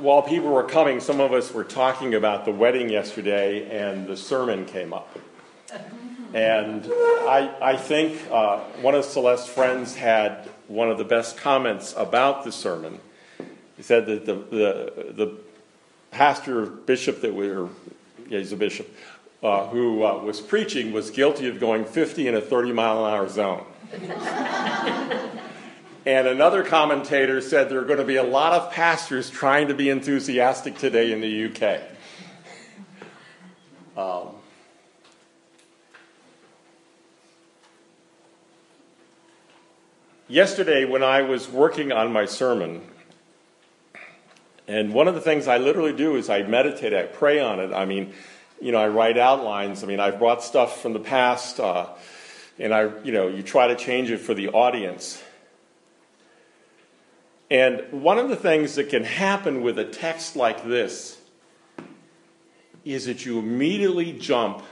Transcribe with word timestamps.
while 0.00 0.22
people 0.22 0.50
were 0.50 0.64
coming, 0.64 1.00
some 1.00 1.20
of 1.20 1.32
us 1.32 1.52
were 1.52 1.64
talking 1.64 2.14
about 2.14 2.44
the 2.44 2.52
wedding 2.52 2.88
yesterday, 2.88 3.68
and 3.70 4.06
the 4.06 4.16
sermon 4.16 4.64
came 4.64 4.92
up. 4.92 5.18
And 6.32 6.86
I, 6.86 7.54
I 7.60 7.76
think 7.76 8.20
uh, 8.30 8.60
one 8.80 8.94
of 8.94 9.04
Celeste's 9.04 9.48
friends 9.48 9.96
had 9.96 10.48
one 10.68 10.90
of 10.90 10.98
the 10.98 11.04
best 11.04 11.36
comments 11.36 11.94
about 11.96 12.44
the 12.44 12.52
sermon. 12.52 13.00
He 13.76 13.82
said 13.82 14.06
that 14.06 14.26
the, 14.26 14.34
the, 14.34 15.12
the 15.12 15.36
pastor, 16.10 16.66
bishop 16.66 17.20
that 17.22 17.34
we 17.34 17.48
were, 17.48 17.68
yeah, 18.28 18.38
he's 18.38 18.52
a 18.52 18.56
bishop, 18.56 18.94
uh, 19.42 19.66
who 19.68 20.04
uh, 20.04 20.18
was 20.18 20.40
preaching 20.40 20.92
was 20.92 21.10
guilty 21.10 21.48
of 21.48 21.58
going 21.58 21.84
50 21.84 22.28
in 22.28 22.34
a 22.34 22.40
30 22.40 22.72
mile 22.72 23.04
an 23.06 23.12
hour 23.12 23.28
zone. 23.28 23.64
and 26.10 26.26
another 26.26 26.64
commentator 26.64 27.40
said 27.40 27.68
there 27.68 27.78
are 27.78 27.84
going 27.84 28.00
to 28.00 28.04
be 28.04 28.16
a 28.16 28.24
lot 28.24 28.52
of 28.52 28.72
pastors 28.72 29.30
trying 29.30 29.68
to 29.68 29.74
be 29.74 29.88
enthusiastic 29.88 30.76
today 30.76 31.12
in 31.12 31.20
the 31.20 31.44
UK. 31.46 31.82
Um, 33.96 34.34
yesterday, 40.26 40.84
when 40.84 41.04
I 41.04 41.22
was 41.22 41.48
working 41.48 41.92
on 41.92 42.12
my 42.12 42.24
sermon, 42.24 42.82
and 44.66 44.92
one 44.92 45.06
of 45.06 45.14
the 45.14 45.20
things 45.20 45.46
I 45.46 45.58
literally 45.58 45.92
do 45.92 46.16
is 46.16 46.28
I 46.28 46.42
meditate, 46.42 46.92
I 46.92 47.04
pray 47.04 47.38
on 47.38 47.60
it. 47.60 47.72
I 47.72 47.84
mean, 47.84 48.14
you 48.60 48.72
know, 48.72 48.78
I 48.78 48.88
write 48.88 49.16
outlines. 49.16 49.84
I 49.84 49.86
mean, 49.86 50.00
I've 50.00 50.18
brought 50.18 50.42
stuff 50.42 50.82
from 50.82 50.92
the 50.92 50.98
past, 50.98 51.60
uh, 51.60 51.86
and 52.58 52.74
I, 52.74 52.90
you 53.04 53.12
know, 53.12 53.28
you 53.28 53.44
try 53.44 53.68
to 53.68 53.76
change 53.76 54.10
it 54.10 54.18
for 54.18 54.34
the 54.34 54.48
audience. 54.48 55.22
And 57.50 57.82
one 57.90 58.18
of 58.18 58.28
the 58.28 58.36
things 58.36 58.76
that 58.76 58.90
can 58.90 59.02
happen 59.02 59.62
with 59.62 59.78
a 59.78 59.84
text 59.84 60.36
like 60.36 60.64
this 60.64 61.18
is 62.84 63.06
that 63.06 63.26
you 63.26 63.38
immediately 63.38 64.12
jump 64.12 64.62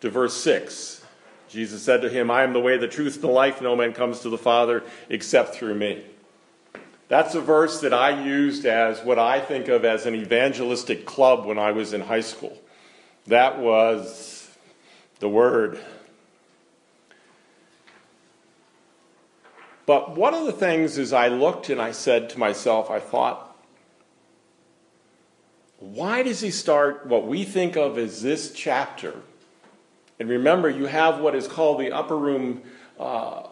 to 0.00 0.10
verse 0.10 0.34
6. 0.34 1.04
Jesus 1.48 1.82
said 1.82 2.02
to 2.02 2.08
him, 2.08 2.30
I 2.30 2.42
am 2.42 2.52
the 2.52 2.60
way, 2.60 2.76
the 2.76 2.88
truth, 2.88 3.14
and 3.14 3.24
the 3.24 3.28
life. 3.28 3.60
No 3.60 3.74
man 3.74 3.92
comes 3.92 4.20
to 4.20 4.28
the 4.28 4.38
Father 4.38 4.84
except 5.08 5.54
through 5.54 5.74
me. 5.74 6.04
That's 7.08 7.34
a 7.34 7.40
verse 7.40 7.80
that 7.82 7.94
I 7.94 8.24
used 8.24 8.66
as 8.66 9.02
what 9.02 9.18
I 9.18 9.40
think 9.40 9.68
of 9.68 9.84
as 9.84 10.06
an 10.06 10.14
evangelistic 10.14 11.06
club 11.06 11.46
when 11.46 11.58
I 11.58 11.72
was 11.72 11.92
in 11.92 12.00
high 12.00 12.20
school. 12.20 12.56
That 13.26 13.58
was 13.58 14.50
the 15.20 15.28
Word. 15.28 15.80
But 19.86 20.16
one 20.16 20.34
of 20.34 20.44
the 20.44 20.52
things 20.52 20.98
is 20.98 21.12
I 21.12 21.28
looked 21.28 21.70
and 21.70 21.80
I 21.80 21.92
said 21.92 22.28
to 22.30 22.38
myself, 22.38 22.90
I 22.90 22.98
thought, 22.98 23.56
why 25.78 26.22
does 26.22 26.40
he 26.40 26.50
start 26.50 27.06
what 27.06 27.26
we 27.26 27.44
think 27.44 27.76
of 27.76 27.96
as 27.96 28.20
this 28.20 28.52
chapter? 28.52 29.14
And 30.18 30.28
remember, 30.28 30.68
you 30.68 30.86
have 30.86 31.20
what 31.20 31.36
is 31.36 31.46
called 31.46 31.78
the 31.78 31.92
upper 31.92 32.16
room 32.16 32.62
uh, 32.98 33.44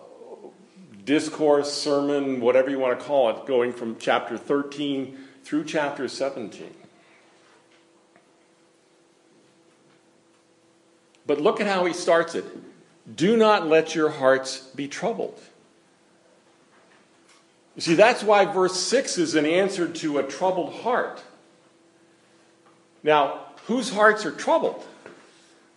discourse, 1.04 1.72
sermon, 1.72 2.41
whatever 2.41 2.70
you 2.70 2.78
want 2.78 2.98
to 2.98 3.04
call 3.04 3.30
it, 3.30 3.46
going 3.46 3.72
from 3.72 3.96
chapter 3.98 4.36
13 4.36 5.16
through 5.44 5.64
chapter 5.64 6.08
17. 6.08 6.74
But 11.26 11.41
look 11.41 11.60
at 11.60 11.66
how 11.66 11.84
he 11.84 11.92
starts 11.92 12.34
it. 12.34 12.44
Do 13.16 13.36
not 13.36 13.66
let 13.66 13.94
your 13.94 14.10
hearts 14.10 14.58
be 14.58 14.88
troubled. 14.88 15.38
You 17.75 17.83
see, 17.83 17.94
that's 17.94 18.22
why 18.22 18.44
verse 18.44 18.78
6 18.80 19.19
is 19.19 19.34
an 19.34 19.47
answer 19.47 19.89
to 19.89 20.19
a 20.19 20.22
troubled 20.22 20.75
heart. 20.75 21.22
Now, 23.03 23.41
whose 23.66 23.91
hearts 23.91 24.25
are 24.25 24.33
troubled? 24.33 24.84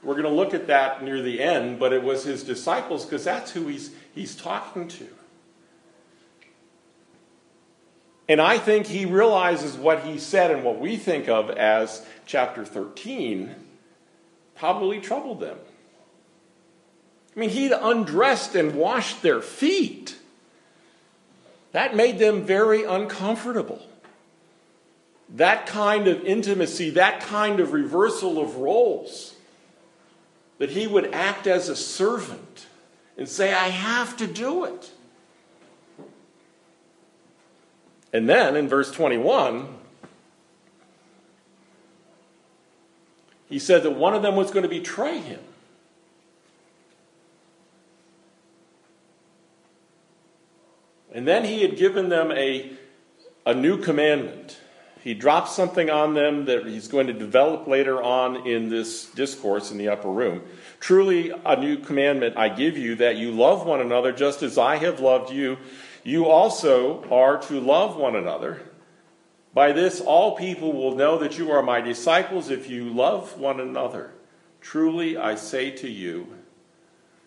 We're 0.04 0.14
going 0.14 0.26
to 0.26 0.30
look 0.30 0.54
at 0.54 0.68
that 0.68 1.04
near 1.04 1.22
the 1.22 1.42
end, 1.42 1.80
but 1.80 1.92
it 1.92 2.04
was 2.04 2.24
his 2.24 2.44
disciples 2.44 3.04
because 3.04 3.24
that's 3.24 3.52
who 3.52 3.68
he's, 3.68 3.92
he's 4.14 4.36
talking 4.36 4.88
to. 4.90 5.08
And 8.30 8.42
I 8.42 8.58
think 8.58 8.88
he 8.88 9.06
realizes 9.06 9.76
what 9.76 10.02
he 10.02 10.20
said 10.20 10.52
and 10.52 10.64
what 10.64 10.80
we 10.80 10.98
think 10.98 11.30
of 11.30 11.50
as 11.50 12.06
chapter 12.26 12.66
13 12.66 13.56
probably 14.56 15.00
troubled 15.00 15.40
them. 15.40 15.58
I 17.36 17.40
mean, 17.40 17.50
he'd 17.50 17.72
undressed 17.72 18.56
and 18.56 18.76
washed 18.76 19.22
their 19.22 19.42
feet. 19.42 20.18
That 21.78 21.96
made 21.96 22.18
them 22.18 22.42
very 22.42 22.86
uncomfortable. 22.86 23.80
That 25.30 25.68
kind 25.68 26.08
of 26.08 26.26
intimacy, 26.26 26.90
that 26.90 27.22
kind 27.22 27.60
of 27.60 27.72
reversal 27.72 28.42
of 28.42 28.56
roles, 28.56 29.36
that 30.58 30.72
he 30.72 30.88
would 30.88 31.14
act 31.14 31.46
as 31.46 31.70
a 31.70 31.76
servant 31.76 32.66
and 33.16 33.30
say, 33.30 33.54
I 33.54 33.68
have 33.68 34.18
to 34.18 34.26
do 34.26 34.66
it. 34.66 34.90
And 38.12 38.28
then 38.28 38.56
in 38.56 38.68
verse 38.68 38.90
21, 38.90 39.68
he 43.50 43.60
said 43.60 43.84
that 43.84 43.92
one 43.92 44.16
of 44.16 44.24
them 44.24 44.36
was 44.36 44.50
going 44.50 44.64
to 44.64 44.70
betray 44.70 45.20
him. 45.20 45.42
And 51.18 51.28
then 51.28 51.46
he 51.46 51.64
had 51.64 51.78
given 51.78 52.10
them 52.10 52.32
a, 52.32 52.74
a 53.44 53.56
new 53.56 53.82
commandment. 53.82 54.60
He 55.04 55.16
dropped 55.16 55.50
something 55.50 55.90
on 55.90 56.14
them 56.14 56.46
that 56.46 56.68
he's 56.68 56.88
going 56.88 57.08
to 57.08 57.14
develop 57.14 57.66
later 57.66 58.00
on 58.00 58.46
in 58.46 58.70
this 58.70 59.06
discourse 59.06 59.72
in 59.72 59.80
the 59.80 59.90
upper 59.90 60.12
room. 60.12 60.44
Truly, 60.80 61.34
a 61.44 61.60
new 61.60 61.78
commandment 61.78 62.38
I 62.38 62.50
give 62.50 62.78
you 62.78 62.94
that 62.98 63.16
you 63.16 63.32
love 63.32 63.66
one 63.66 63.82
another 63.82 64.12
just 64.12 64.44
as 64.44 64.60
I 64.60 64.78
have 64.78 65.00
loved 65.00 65.32
you. 65.32 65.58
You 66.04 66.28
also 66.28 67.04
are 67.10 67.42
to 67.48 67.60
love 67.60 67.98
one 67.98 68.16
another. 68.16 68.62
By 69.56 69.72
this, 69.72 70.00
all 70.00 70.38
people 70.38 70.72
will 70.72 70.94
know 70.94 71.18
that 71.18 71.40
you 71.40 71.50
are 71.50 71.64
my 71.64 71.82
disciples 71.82 72.52
if 72.52 72.70
you 72.70 72.94
love 72.94 73.40
one 73.40 73.60
another. 73.60 74.12
Truly, 74.62 75.18
I 75.18 75.34
say 75.34 75.72
to 75.78 75.90
you, 75.90 76.28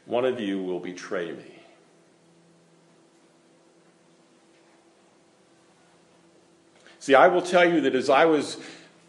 one 0.05 0.25
of 0.25 0.39
you 0.39 0.63
will 0.63 0.79
betray 0.79 1.33
me. 1.33 1.60
See, 7.11 7.17
I 7.17 7.27
will 7.27 7.43
tell 7.43 7.69
you 7.69 7.81
that 7.81 7.97
as 7.97 8.09
I 8.09 8.27
was 8.27 8.57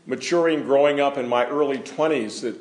maturing, 0.07 0.63
growing 0.63 0.99
up 0.99 1.19
in 1.19 1.27
my 1.27 1.45
early 1.45 1.77
20s, 1.77 2.41
that 2.41 2.57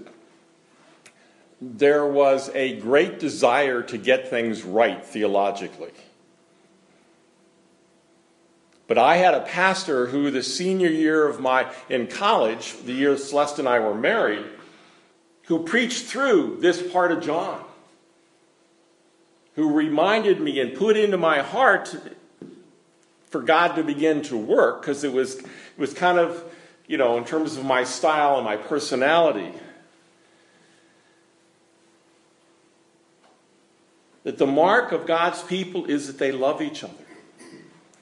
there 1.62 2.04
was 2.04 2.50
a 2.50 2.76
great 2.76 3.18
desire 3.18 3.80
to 3.84 3.96
get 3.96 4.28
things 4.28 4.64
right 4.64 5.02
theologically. 5.02 5.92
But 8.86 8.98
I 8.98 9.16
had 9.16 9.32
a 9.32 9.40
pastor 9.40 10.08
who, 10.08 10.30
the 10.30 10.42
senior 10.42 10.90
year 10.90 11.26
of 11.26 11.40
my 11.40 11.72
in 11.88 12.06
college, 12.06 12.74
the 12.84 12.92
year 12.92 13.16
Celeste 13.16 13.60
and 13.60 13.66
I 13.66 13.78
were 13.78 13.94
married, 13.94 14.44
who 15.44 15.64
preached 15.64 16.04
through 16.04 16.58
this 16.60 16.82
part 16.92 17.12
of 17.12 17.22
John, 17.22 17.64
who 19.54 19.72
reminded 19.72 20.38
me 20.38 20.60
and 20.60 20.76
put 20.76 20.98
into 20.98 21.16
my 21.16 21.38
heart 21.38 21.96
for 23.30 23.40
God 23.40 23.76
to 23.76 23.82
begin 23.82 24.22
to 24.22 24.36
work, 24.36 24.82
because 24.82 25.04
it 25.04 25.12
was, 25.12 25.36
it 25.36 25.46
was 25.78 25.94
kind 25.94 26.18
of, 26.18 26.44
you 26.86 26.98
know, 26.98 27.16
in 27.16 27.24
terms 27.24 27.56
of 27.56 27.64
my 27.64 27.84
style 27.84 28.36
and 28.36 28.44
my 28.44 28.56
personality. 28.56 29.52
That 34.24 34.36
the 34.36 34.46
mark 34.46 34.92
of 34.92 35.06
God's 35.06 35.42
people 35.42 35.86
is 35.86 36.08
that 36.08 36.18
they 36.18 36.32
love 36.32 36.60
each 36.60 36.84
other. 36.84 36.92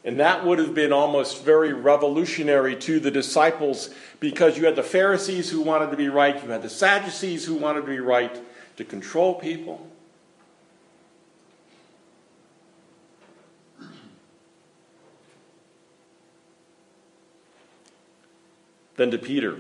And 0.05 0.19
that 0.21 0.47
would 0.47 0.59
have 0.59 0.75
been 0.75 0.93
almost 0.93 1.45
very 1.45 1.75
revolutionary 1.75 2.77
to 2.77 2.99
the 2.99 3.11
disciples 3.11 3.91
because 4.21 4.57
you 4.57 4.65
had 4.65 4.75
the 4.75 4.83
Pharisees 4.83 5.51
who 5.51 5.61
wanted 5.61 5.91
to 5.91 5.97
be 5.97 6.09
right, 6.09 6.43
you 6.43 6.49
had 6.49 6.63
the 6.63 6.71
Sadducees 6.71 7.45
who 7.45 7.55
wanted 7.55 7.83
to 7.83 7.87
be 7.87 8.01
right 8.01 8.41
to 8.79 8.85
control 8.85 9.35
people. 9.35 9.87
Then 18.99 19.13
to 19.13 19.19
Peter. 19.19 19.57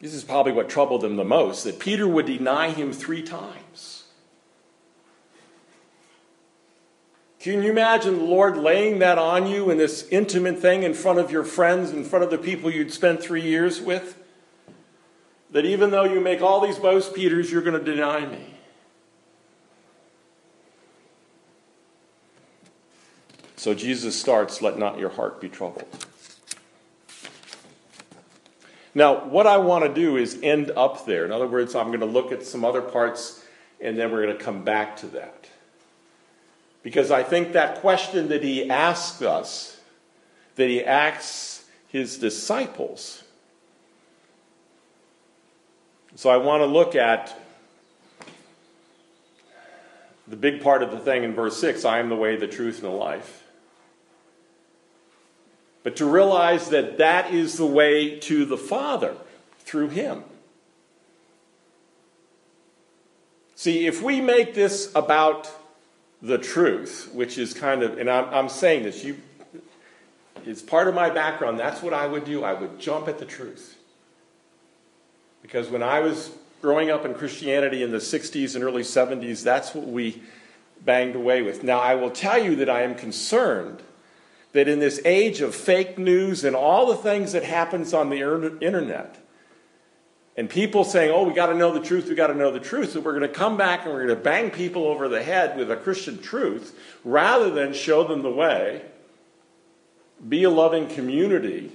This 0.00 0.14
is 0.14 0.24
probably 0.24 0.52
what 0.52 0.70
troubled 0.70 1.02
them 1.02 1.16
the 1.16 1.24
most 1.24 1.62
that 1.64 1.78
Peter 1.78 2.08
would 2.08 2.24
deny 2.24 2.70
him 2.70 2.90
three 2.90 3.22
times. 3.22 4.04
Can 7.38 7.62
you 7.62 7.70
imagine 7.70 8.16
the 8.16 8.24
Lord 8.24 8.56
laying 8.56 9.00
that 9.00 9.18
on 9.18 9.46
you 9.46 9.68
in 9.68 9.76
this 9.76 10.08
intimate 10.10 10.58
thing 10.58 10.84
in 10.84 10.94
front 10.94 11.18
of 11.18 11.30
your 11.30 11.44
friends, 11.44 11.90
in 11.90 12.02
front 12.02 12.24
of 12.24 12.30
the 12.30 12.38
people 12.38 12.70
you'd 12.70 12.90
spent 12.90 13.22
three 13.22 13.42
years 13.42 13.82
with? 13.82 14.18
That 15.50 15.66
even 15.66 15.90
though 15.90 16.04
you 16.04 16.18
make 16.18 16.40
all 16.40 16.62
these 16.62 16.78
boasts, 16.78 17.12
Peters, 17.12 17.52
you're 17.52 17.60
going 17.60 17.78
to 17.78 17.92
deny 17.92 18.24
me. 18.24 18.53
So 23.64 23.72
Jesus 23.72 24.14
starts, 24.14 24.60
Let 24.60 24.78
not 24.78 24.98
your 24.98 25.08
heart 25.08 25.40
be 25.40 25.48
troubled. 25.48 25.88
Now, 28.94 29.24
what 29.24 29.46
I 29.46 29.56
want 29.56 29.86
to 29.86 29.94
do 29.94 30.18
is 30.18 30.38
end 30.42 30.70
up 30.76 31.06
there. 31.06 31.24
In 31.24 31.32
other 31.32 31.46
words, 31.46 31.74
I'm 31.74 31.86
going 31.86 32.00
to 32.00 32.04
look 32.04 32.30
at 32.30 32.44
some 32.44 32.62
other 32.62 32.82
parts 32.82 33.42
and 33.80 33.98
then 33.98 34.12
we're 34.12 34.22
going 34.22 34.36
to 34.36 34.44
come 34.44 34.64
back 34.64 34.98
to 34.98 35.06
that. 35.06 35.48
Because 36.82 37.10
I 37.10 37.22
think 37.22 37.54
that 37.54 37.80
question 37.80 38.28
that 38.28 38.44
he 38.44 38.68
asks 38.68 39.22
us, 39.22 39.80
that 40.56 40.68
he 40.68 40.84
asks 40.84 41.64
his 41.88 42.18
disciples, 42.18 43.24
so 46.16 46.28
I 46.28 46.36
want 46.36 46.60
to 46.60 46.66
look 46.66 46.94
at 46.94 47.34
the 50.28 50.36
big 50.36 50.62
part 50.62 50.82
of 50.82 50.90
the 50.90 50.98
thing 50.98 51.24
in 51.24 51.32
verse 51.32 51.56
6 51.56 51.86
I 51.86 52.00
am 52.00 52.10
the 52.10 52.16
way, 52.16 52.36
the 52.36 52.46
truth, 52.46 52.82
and 52.82 52.92
the 52.92 52.94
life. 52.94 53.40
But 55.84 55.96
to 55.96 56.06
realize 56.06 56.70
that 56.70 56.98
that 56.98 57.32
is 57.32 57.58
the 57.58 57.66
way 57.66 58.18
to 58.20 58.44
the 58.44 58.56
Father 58.56 59.14
through 59.60 59.90
Him. 59.90 60.24
See, 63.54 63.86
if 63.86 64.02
we 64.02 64.20
make 64.20 64.54
this 64.54 64.90
about 64.94 65.48
the 66.20 66.38
truth, 66.38 67.10
which 67.12 67.38
is 67.38 67.54
kind 67.54 67.82
of, 67.82 67.98
and 67.98 68.10
I'm, 68.10 68.32
I'm 68.32 68.48
saying 68.48 68.82
this, 68.82 69.04
you, 69.04 69.18
it's 70.44 70.62
part 70.62 70.88
of 70.88 70.94
my 70.94 71.10
background. 71.10 71.60
That's 71.60 71.82
what 71.82 71.92
I 71.92 72.06
would 72.06 72.24
do. 72.24 72.42
I 72.42 72.54
would 72.54 72.80
jump 72.80 73.06
at 73.06 73.18
the 73.18 73.26
truth. 73.26 73.76
Because 75.42 75.68
when 75.68 75.82
I 75.82 76.00
was 76.00 76.30
growing 76.62 76.90
up 76.90 77.04
in 77.04 77.12
Christianity 77.14 77.82
in 77.82 77.92
the 77.92 77.98
60s 77.98 78.54
and 78.54 78.64
early 78.64 78.82
70s, 78.82 79.42
that's 79.42 79.74
what 79.74 79.86
we 79.86 80.22
banged 80.80 81.14
away 81.14 81.42
with. 81.42 81.62
Now, 81.62 81.78
I 81.78 81.94
will 81.94 82.10
tell 82.10 82.42
you 82.42 82.56
that 82.56 82.70
I 82.70 82.82
am 82.82 82.94
concerned 82.94 83.82
that 84.54 84.68
in 84.68 84.78
this 84.78 85.00
age 85.04 85.40
of 85.40 85.54
fake 85.54 85.98
news 85.98 86.44
and 86.44 86.56
all 86.56 86.86
the 86.86 86.96
things 86.96 87.32
that 87.32 87.42
happens 87.42 87.92
on 87.92 88.08
the 88.08 88.20
internet, 88.62 89.18
and 90.36 90.48
people 90.48 90.84
saying, 90.84 91.12
oh, 91.12 91.24
we 91.24 91.34
got 91.34 91.46
to 91.46 91.54
know 91.54 91.72
the 91.72 91.80
truth, 91.80 92.08
we 92.08 92.14
got 92.14 92.28
to 92.28 92.34
know 92.34 92.50
the 92.50 92.60
truth, 92.60 92.94
that 92.94 93.02
we're 93.02 93.18
going 93.18 93.22
to 93.22 93.28
come 93.28 93.56
back 93.56 93.84
and 93.84 93.92
we're 93.92 94.06
going 94.06 94.16
to 94.16 94.24
bang 94.24 94.50
people 94.50 94.84
over 94.86 95.08
the 95.08 95.22
head 95.22 95.56
with 95.56 95.70
a 95.70 95.76
Christian 95.76 96.22
truth 96.22 96.78
rather 97.04 97.50
than 97.50 97.72
show 97.72 98.04
them 98.04 98.22
the 98.22 98.30
way, 98.30 98.82
be 100.28 100.44
a 100.44 100.50
loving 100.50 100.88
community 100.88 101.72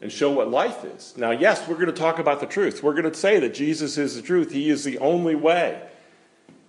and 0.00 0.10
show 0.10 0.30
what 0.30 0.50
life 0.50 0.84
is. 0.84 1.14
Now, 1.16 1.30
yes, 1.30 1.68
we're 1.68 1.74
going 1.74 1.86
to 1.86 1.92
talk 1.92 2.18
about 2.18 2.40
the 2.40 2.46
truth. 2.46 2.82
We're 2.82 2.94
going 2.94 3.10
to 3.10 3.14
say 3.14 3.38
that 3.40 3.52
Jesus 3.52 3.98
is 3.98 4.16
the 4.16 4.22
truth, 4.22 4.52
He 4.52 4.70
is 4.70 4.84
the 4.84 4.98
only 4.98 5.34
way. 5.34 5.82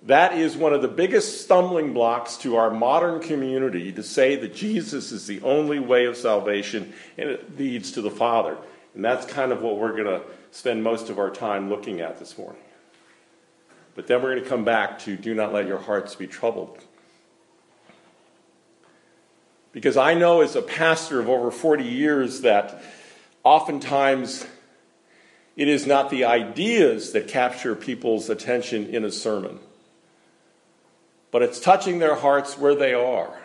That 0.03 0.37
is 0.37 0.55
one 0.55 0.73
of 0.73 0.81
the 0.81 0.87
biggest 0.87 1.41
stumbling 1.41 1.93
blocks 1.93 2.37
to 2.37 2.55
our 2.55 2.71
modern 2.71 3.21
community 3.21 3.91
to 3.91 4.03
say 4.03 4.37
that 4.37 4.55
Jesus 4.55 5.11
is 5.11 5.27
the 5.27 5.41
only 5.41 5.79
way 5.79 6.05
of 6.05 6.15
salvation 6.15 6.93
and 7.17 7.29
it 7.29 7.57
leads 7.57 7.91
to 7.93 8.01
the 8.01 8.09
Father. 8.09 8.57
And 8.95 9.03
that's 9.03 9.25
kind 9.25 9.51
of 9.51 9.61
what 9.61 9.77
we're 9.77 9.91
going 9.91 10.05
to 10.05 10.21
spend 10.51 10.83
most 10.83 11.09
of 11.09 11.19
our 11.19 11.29
time 11.29 11.69
looking 11.69 11.99
at 11.99 12.17
this 12.17 12.37
morning. 12.37 12.61
But 13.95 14.07
then 14.07 14.21
we're 14.21 14.31
going 14.31 14.43
to 14.43 14.49
come 14.49 14.63
back 14.63 14.99
to 14.99 15.17
do 15.17 15.33
not 15.33 15.53
let 15.53 15.67
your 15.67 15.79
hearts 15.79 16.15
be 16.15 16.27
troubled. 16.27 16.79
Because 19.73 19.97
I 19.97 20.13
know 20.13 20.41
as 20.41 20.55
a 20.55 20.61
pastor 20.61 21.19
of 21.19 21.29
over 21.29 21.51
40 21.51 21.83
years 21.83 22.41
that 22.41 22.81
Oftentimes, 23.43 24.45
it 25.55 25.67
is 25.67 25.87
not 25.87 26.09
the 26.09 26.25
ideas 26.25 27.13
that 27.13 27.27
capture 27.27 27.75
people's 27.75 28.29
attention 28.29 28.87
in 28.87 29.05
a 29.05 29.11
sermon, 29.11 29.59
but 31.31 31.41
it's 31.41 31.59
touching 31.59 31.99
their 31.99 32.15
hearts 32.15 32.57
where 32.57 32.75
they 32.75 32.93
are. 32.93 33.39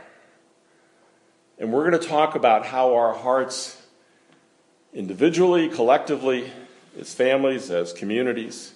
And 1.58 1.72
we're 1.72 1.88
going 1.88 2.00
to 2.00 2.08
talk 2.08 2.34
about 2.34 2.66
how 2.66 2.94
our 2.94 3.14
hearts, 3.14 3.80
individually, 4.92 5.68
collectively, 5.68 6.50
as 6.98 7.14
families, 7.14 7.70
as 7.70 7.92
communities, 7.92 8.74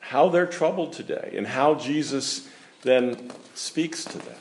how 0.00 0.28
they're 0.28 0.46
troubled 0.46 0.92
today, 0.92 1.34
and 1.36 1.46
how 1.46 1.74
Jesus 1.74 2.48
then 2.82 3.30
speaks 3.54 4.04
to 4.04 4.18
them. 4.18 4.36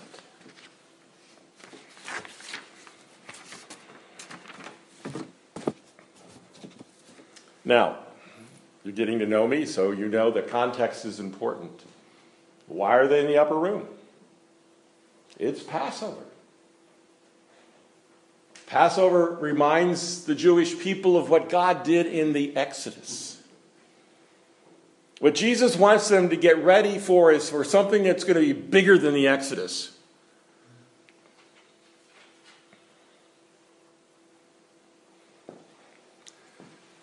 Now, 7.66 7.98
you're 8.84 8.94
getting 8.94 9.18
to 9.20 9.26
know 9.26 9.48
me, 9.48 9.66
so 9.66 9.90
you 9.90 10.08
know 10.08 10.30
that 10.32 10.48
context 10.48 11.04
is 11.04 11.20
important. 11.20 11.84
Why 12.68 12.98
are 12.98 13.08
they 13.08 13.22
in 13.22 13.28
the 13.28 13.38
upper 13.38 13.56
room? 13.56 13.88
It's 15.38 15.62
Passover. 15.62 16.22
Passover 18.68 19.38
reminds 19.40 20.26
the 20.26 20.34
Jewish 20.34 20.78
people 20.80 21.18
of 21.18 21.30
what 21.30 21.50
God 21.50 21.84
did 21.84 22.08
in 22.08 22.34
the 22.34 22.56
Exodus. 22.56 23.42
What 25.20 25.36
Jesus 25.36 25.76
wants 25.76 26.10
them 26.10 26.30
to 26.30 26.36
get 26.36 26.58
ready 26.64 27.00
for 27.00 27.32
is 27.32 27.50
for 27.50 27.64
something 27.64 28.04
that's 28.04 28.24
going 28.24 28.36
to 28.36 28.42
be 28.42 28.54
bigger 28.54 28.98
than 28.98 29.14
the 29.14 29.28
Exodus. 29.28 29.96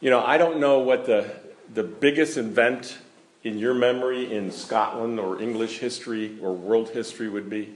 You 0.01 0.11
know, 0.11 0.21
I 0.21 0.37
don't 0.37 0.59
know 0.59 0.81
what 0.81 1.07
the, 1.07 1.31
the 1.73 1.85
biggest 1.85 2.37
event 2.37 2.99
in 3.45 3.59
your 3.59 3.75
memory 3.75 4.33
in 4.33 4.51
Scotland 4.53 5.19
or 5.19 5.43
English 5.43 5.79
history 5.79 6.39
or 6.41 6.53
world 6.53 6.91
history 6.91 7.29
would 7.29 7.51
be. 7.51 7.75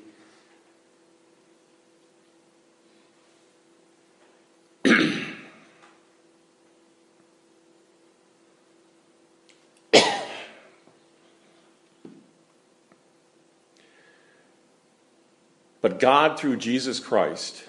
but 15.80 15.98
God, 15.98 16.38
through 16.38 16.56
Jesus 16.58 17.00
Christ, 17.00 17.64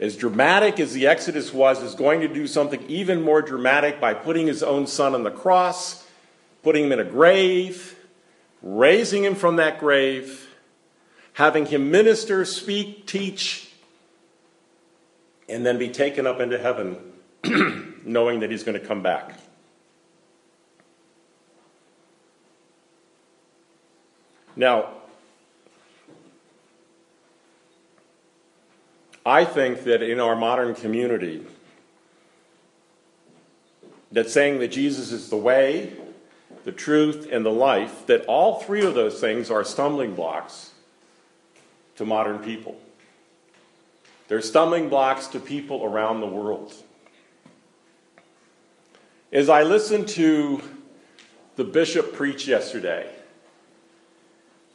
as 0.00 0.16
dramatic 0.16 0.80
as 0.80 0.94
the 0.94 1.06
Exodus 1.06 1.52
was, 1.52 1.82
is 1.82 1.94
going 1.94 2.22
to 2.22 2.28
do 2.28 2.46
something 2.46 2.82
even 2.88 3.22
more 3.22 3.42
dramatic 3.42 4.00
by 4.00 4.14
putting 4.14 4.46
his 4.46 4.62
own 4.62 4.86
son 4.86 5.14
on 5.14 5.22
the 5.24 5.30
cross, 5.30 6.06
putting 6.62 6.86
him 6.86 6.92
in 6.92 7.00
a 7.00 7.04
grave, 7.04 7.96
raising 8.62 9.22
him 9.22 9.34
from 9.34 9.56
that 9.56 9.78
grave, 9.78 10.48
having 11.34 11.66
him 11.66 11.90
minister, 11.90 12.46
speak, 12.46 13.06
teach, 13.06 13.70
and 15.50 15.66
then 15.66 15.78
be 15.78 15.90
taken 15.90 16.26
up 16.26 16.40
into 16.40 16.58
heaven, 16.58 16.96
knowing 18.04 18.40
that 18.40 18.50
he's 18.50 18.62
going 18.62 18.80
to 18.80 18.86
come 18.86 19.02
back. 19.02 19.38
Now, 24.56 24.99
I 29.30 29.44
think 29.44 29.84
that 29.84 30.02
in 30.02 30.18
our 30.18 30.34
modern 30.34 30.74
community, 30.74 31.46
that 34.10 34.28
saying 34.28 34.58
that 34.58 34.72
Jesus 34.72 35.12
is 35.12 35.30
the 35.30 35.36
way, 35.36 35.92
the 36.64 36.72
truth, 36.72 37.28
and 37.30 37.46
the 37.46 37.50
life, 37.52 38.06
that 38.06 38.26
all 38.26 38.58
three 38.58 38.84
of 38.84 38.94
those 38.94 39.20
things 39.20 39.48
are 39.48 39.62
stumbling 39.62 40.16
blocks 40.16 40.72
to 41.94 42.04
modern 42.04 42.40
people. 42.40 42.76
They're 44.26 44.42
stumbling 44.42 44.88
blocks 44.88 45.28
to 45.28 45.38
people 45.38 45.84
around 45.84 46.18
the 46.18 46.26
world. 46.26 46.74
As 49.32 49.48
I 49.48 49.62
listened 49.62 50.08
to 50.08 50.60
the 51.54 51.62
bishop 51.62 52.14
preach 52.14 52.48
yesterday, 52.48 53.08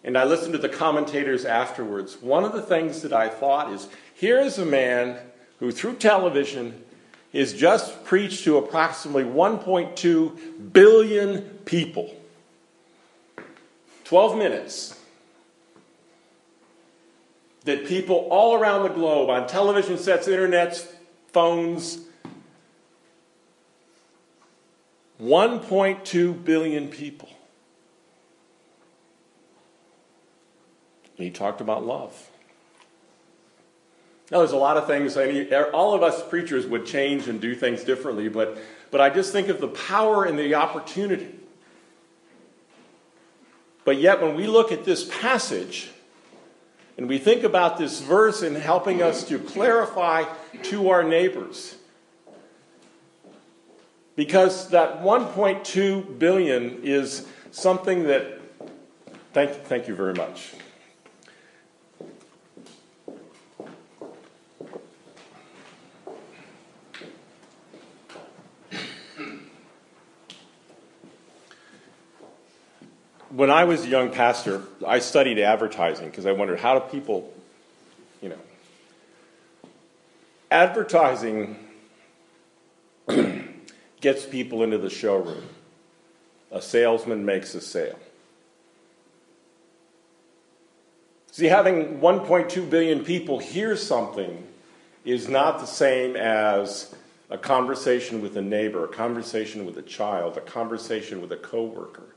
and 0.05 0.17
I 0.17 0.23
listened 0.23 0.53
to 0.53 0.59
the 0.59 0.69
commentators 0.69 1.43
afterwards, 1.43 2.21
one 2.21 2.45
of 2.45 2.53
the 2.53 2.61
things 2.61 3.01
that 3.01 3.11
I 3.11 3.27
thought 3.27 3.73
is 3.73 3.89
here 4.15 4.39
is 4.39 4.57
a 4.57 4.65
man 4.65 5.19
who, 5.59 5.71
through 5.71 5.95
television, 5.97 6.83
is 7.33 7.53
just 7.53 8.05
preached 8.05 8.45
to 8.45 8.57
approximately 8.57 9.25
1.2 9.25 10.71
billion 10.71 11.41
people. 11.65 12.15
12 14.05 14.37
minutes. 14.37 14.99
That 17.65 17.85
people 17.87 18.27
all 18.29 18.55
around 18.55 18.83
the 18.83 18.89
globe, 18.89 19.29
on 19.29 19.47
television 19.47 19.97
sets, 19.97 20.27
internets, 20.29 20.87
phones, 21.33 21.99
1.2 25.21 26.43
billion 26.45 26.87
people. 26.87 27.29
And 31.17 31.25
he 31.25 31.31
talked 31.31 31.59
about 31.59 31.85
love. 31.85 32.29
Now, 34.31 34.39
there's 34.39 34.53
a 34.53 34.57
lot 34.57 34.77
of 34.77 34.87
things, 34.87 35.17
I 35.17 35.27
mean, 35.27 35.53
er, 35.53 35.69
all 35.71 35.93
of 35.93 36.01
us 36.01 36.27
preachers 36.27 36.65
would 36.65 36.85
change 36.85 37.27
and 37.27 37.39
do 37.39 37.53
things 37.53 37.83
differently, 37.83 38.27
but, 38.27 38.57
but 38.89 38.99
I 38.99 39.09
just 39.09 39.31
think 39.31 39.49
of 39.49 39.61
the 39.61 39.67
power 39.67 40.25
and 40.25 40.37
the 40.37 40.55
opportunity 40.55 41.35
But 43.85 43.99
yet, 43.99 44.19
when 44.21 44.35
we 44.35 44.47
look 44.47 44.71
at 44.71 44.83
this 44.83 45.05
passage 45.05 45.91
and 46.97 47.07
we 47.07 47.19
think 47.19 47.43
about 47.43 47.77
this 47.77 48.01
verse 48.01 48.41
in 48.41 48.55
helping 48.55 49.03
us 49.03 49.23
to 49.25 49.37
clarify 49.37 50.23
to 50.63 50.89
our 50.89 51.03
neighbors, 51.03 51.75
because 54.15 54.69
that 54.69 55.01
1.2 55.03 56.17
billion 56.17 56.79
is 56.83 57.27
something 57.51 58.03
that, 58.03 58.41
thank, 59.33 59.51
thank 59.51 59.87
you 59.87 59.93
very 59.93 60.15
much. 60.15 60.53
When 73.35 73.51
I 73.51 73.65
was 73.65 73.83
a 73.83 73.89
young 73.89 74.11
pastor, 74.11 74.61
I 74.87 74.99
studied 74.99 75.39
advertising 75.39 76.09
because 76.09 76.25
I 76.25 76.31
wondered 76.31 76.59
how 76.59 76.79
do 76.79 76.89
people, 76.89 77.33
you 78.21 78.29
know, 78.29 78.39
advertising 80.49 81.57
gets 84.01 84.25
people 84.25 84.63
into 84.63 84.77
the 84.77 84.89
showroom. 84.89 85.43
A 86.49 86.61
salesman 86.61 87.25
makes 87.25 87.53
a 87.55 87.61
sale. 87.61 87.99
See, 91.31 91.47
having 91.47 91.99
1.2 91.99 92.69
billion 92.69 93.03
people 93.03 93.39
hear 93.39 93.75
something 93.75 94.47
is 95.03 95.27
not 95.27 95.59
the 95.59 95.65
same 95.65 96.15
as 96.15 96.95
a 97.29 97.37
conversation 97.37 98.21
with 98.21 98.37
a 98.37 98.41
neighbor, 98.41 98.85
a 98.85 98.87
conversation 98.87 99.65
with 99.65 99.77
a 99.77 99.81
child, 99.81 100.37
a 100.37 100.41
conversation 100.41 101.19
with 101.19 101.33
a 101.33 101.37
coworker 101.37 102.14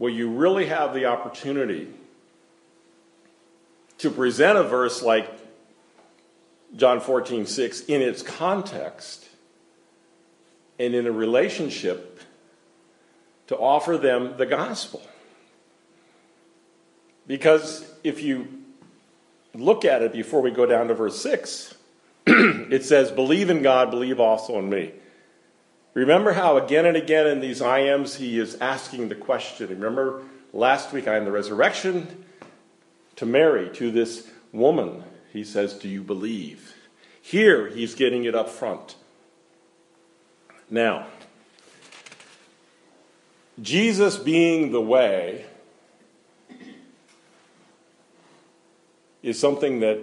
where 0.00 0.10
you 0.10 0.30
really 0.30 0.64
have 0.64 0.94
the 0.94 1.04
opportunity 1.04 1.86
to 3.98 4.08
present 4.08 4.56
a 4.56 4.62
verse 4.62 5.02
like 5.02 5.30
John 6.74 7.00
14, 7.00 7.44
6 7.44 7.80
in 7.82 8.00
its 8.00 8.22
context 8.22 9.28
and 10.78 10.94
in 10.94 11.06
a 11.06 11.12
relationship 11.12 12.22
to 13.48 13.58
offer 13.58 13.98
them 13.98 14.38
the 14.38 14.46
gospel. 14.46 15.02
Because 17.26 17.84
if 18.02 18.22
you 18.22 18.48
look 19.52 19.84
at 19.84 20.00
it 20.00 20.14
before 20.14 20.40
we 20.40 20.50
go 20.50 20.64
down 20.64 20.88
to 20.88 20.94
verse 20.94 21.20
6, 21.20 21.74
it 22.26 22.86
says, 22.86 23.10
Believe 23.10 23.50
in 23.50 23.60
God, 23.60 23.90
believe 23.90 24.18
also 24.18 24.58
in 24.60 24.70
me. 24.70 24.92
Remember 25.94 26.32
how 26.32 26.56
again 26.56 26.86
and 26.86 26.96
again 26.96 27.26
in 27.26 27.40
these 27.40 27.60
I 27.60 27.80
ams 27.80 28.16
he 28.16 28.38
is 28.38 28.56
asking 28.56 29.08
the 29.08 29.14
question. 29.14 29.68
Remember 29.68 30.22
last 30.52 30.92
week 30.92 31.08
I 31.08 31.16
am 31.16 31.24
the 31.24 31.32
resurrection 31.32 32.24
to 33.16 33.26
Mary, 33.26 33.68
to 33.74 33.90
this 33.90 34.28
woman. 34.52 35.02
He 35.32 35.44
says, 35.44 35.74
Do 35.74 35.88
you 35.88 36.02
believe? 36.02 36.74
Here 37.20 37.68
he's 37.68 37.94
getting 37.94 38.24
it 38.24 38.34
up 38.34 38.48
front. 38.48 38.96
Now, 40.70 41.06
Jesus 43.60 44.16
being 44.16 44.70
the 44.70 44.80
way 44.80 45.44
is 49.22 49.38
something 49.38 49.80
that 49.80 49.98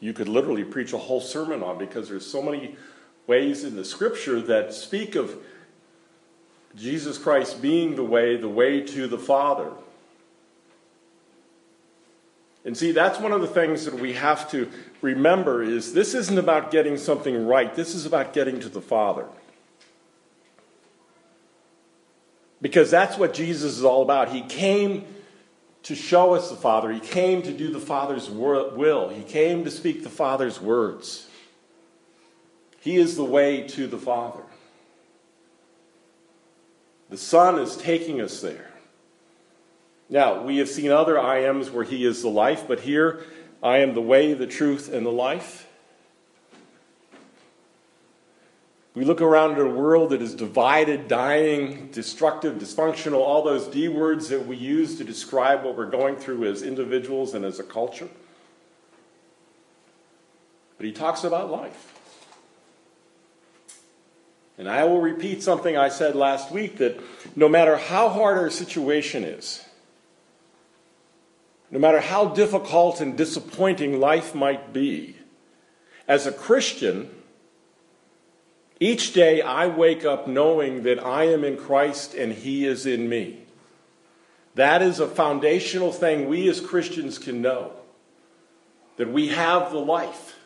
you 0.00 0.12
could 0.12 0.28
literally 0.28 0.64
preach 0.64 0.92
a 0.92 0.98
whole 0.98 1.20
sermon 1.20 1.62
on 1.62 1.78
because 1.78 2.08
there's 2.08 2.26
so 2.26 2.42
many 2.42 2.76
ways 3.26 3.64
in 3.64 3.76
the 3.76 3.84
scripture 3.84 4.40
that 4.40 4.74
speak 4.74 5.14
of 5.14 5.36
Jesus 6.74 7.18
Christ 7.18 7.60
being 7.60 7.96
the 7.96 8.04
way, 8.04 8.36
the 8.36 8.48
way 8.48 8.80
to 8.80 9.06
the 9.06 9.18
Father. 9.18 9.70
And 12.64 12.76
see, 12.76 12.92
that's 12.92 13.18
one 13.18 13.32
of 13.32 13.40
the 13.40 13.48
things 13.48 13.84
that 13.84 13.94
we 13.94 14.12
have 14.12 14.50
to 14.52 14.70
remember 15.00 15.62
is 15.62 15.92
this 15.92 16.14
isn't 16.14 16.38
about 16.38 16.70
getting 16.70 16.96
something 16.96 17.46
right. 17.46 17.74
This 17.74 17.94
is 17.94 18.06
about 18.06 18.32
getting 18.32 18.60
to 18.60 18.68
the 18.68 18.80
Father. 18.80 19.26
Because 22.60 22.90
that's 22.90 23.18
what 23.18 23.34
Jesus 23.34 23.78
is 23.78 23.84
all 23.84 24.02
about. 24.02 24.30
He 24.30 24.42
came 24.42 25.04
to 25.82 25.96
show 25.96 26.34
us 26.34 26.50
the 26.50 26.56
Father. 26.56 26.92
He 26.92 27.00
came 27.00 27.42
to 27.42 27.52
do 27.52 27.72
the 27.72 27.80
Father's 27.80 28.30
will. 28.30 29.08
He 29.08 29.24
came 29.24 29.64
to 29.64 29.70
speak 29.70 30.04
the 30.04 30.08
Father's 30.08 30.60
words. 30.60 31.26
He 32.82 32.96
is 32.96 33.14
the 33.14 33.24
way 33.24 33.62
to 33.68 33.86
the 33.86 33.96
Father. 33.96 34.42
The 37.10 37.16
Son 37.16 37.60
is 37.60 37.76
taking 37.76 38.20
us 38.20 38.40
there. 38.40 38.72
Now, 40.10 40.42
we 40.42 40.58
have 40.58 40.68
seen 40.68 40.90
other 40.90 41.16
I 41.16 41.44
ams 41.44 41.70
where 41.70 41.84
He 41.84 42.04
is 42.04 42.22
the 42.22 42.28
life, 42.28 42.64
but 42.66 42.80
here, 42.80 43.24
I 43.62 43.78
am 43.78 43.94
the 43.94 44.02
way, 44.02 44.34
the 44.34 44.48
truth, 44.48 44.92
and 44.92 45.06
the 45.06 45.12
life. 45.12 45.68
We 48.94 49.04
look 49.04 49.20
around 49.20 49.52
at 49.52 49.58
a 49.60 49.66
world 49.66 50.10
that 50.10 50.20
is 50.20 50.34
divided, 50.34 51.06
dying, 51.06 51.88
destructive, 51.92 52.56
dysfunctional, 52.56 53.20
all 53.20 53.44
those 53.44 53.68
D 53.68 53.86
words 53.86 54.28
that 54.30 54.44
we 54.44 54.56
use 54.56 54.98
to 54.98 55.04
describe 55.04 55.64
what 55.64 55.76
we're 55.76 55.88
going 55.88 56.16
through 56.16 56.50
as 56.50 56.62
individuals 56.62 57.32
and 57.34 57.44
as 57.44 57.60
a 57.60 57.64
culture. 57.64 58.08
But 60.78 60.86
he 60.86 60.92
talks 60.92 61.22
about 61.22 61.48
life. 61.48 62.00
And 64.62 64.70
I 64.70 64.84
will 64.84 65.00
repeat 65.00 65.42
something 65.42 65.76
I 65.76 65.88
said 65.88 66.14
last 66.14 66.52
week 66.52 66.76
that 66.76 67.00
no 67.34 67.48
matter 67.48 67.76
how 67.76 68.08
hard 68.08 68.38
our 68.38 68.48
situation 68.48 69.24
is, 69.24 69.60
no 71.72 71.80
matter 71.80 71.98
how 71.98 72.26
difficult 72.26 73.00
and 73.00 73.16
disappointing 73.18 73.98
life 73.98 74.36
might 74.36 74.72
be, 74.72 75.16
as 76.06 76.28
a 76.28 76.32
Christian, 76.32 77.10
each 78.78 79.12
day 79.12 79.42
I 79.42 79.66
wake 79.66 80.04
up 80.04 80.28
knowing 80.28 80.84
that 80.84 81.04
I 81.04 81.24
am 81.24 81.42
in 81.42 81.56
Christ 81.56 82.14
and 82.14 82.32
He 82.32 82.64
is 82.64 82.86
in 82.86 83.08
me. 83.08 83.40
That 84.54 84.80
is 84.80 85.00
a 85.00 85.08
foundational 85.08 85.90
thing 85.90 86.28
we 86.28 86.48
as 86.48 86.60
Christians 86.60 87.18
can 87.18 87.42
know 87.42 87.72
that 88.96 89.12
we 89.12 89.30
have 89.30 89.72
the 89.72 89.80
life 89.80 90.36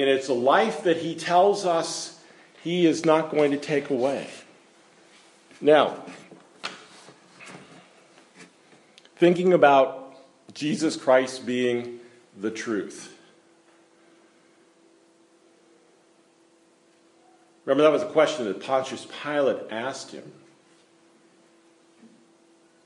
And 0.00 0.08
it's 0.08 0.28
a 0.28 0.34
life 0.34 0.84
that 0.84 0.96
he 0.96 1.14
tells 1.14 1.66
us 1.66 2.18
he 2.62 2.86
is 2.86 3.04
not 3.04 3.30
going 3.30 3.50
to 3.50 3.58
take 3.58 3.90
away. 3.90 4.28
Now, 5.60 6.02
thinking 9.16 9.52
about 9.52 10.14
Jesus 10.54 10.96
Christ 10.96 11.44
being 11.44 12.00
the 12.38 12.50
truth. 12.50 13.14
Remember, 17.66 17.82
that 17.82 17.92
was 17.92 18.02
a 18.02 18.06
question 18.06 18.46
that 18.46 18.62
Pontius 18.62 19.06
Pilate 19.22 19.70
asked 19.70 20.12
him. 20.12 20.32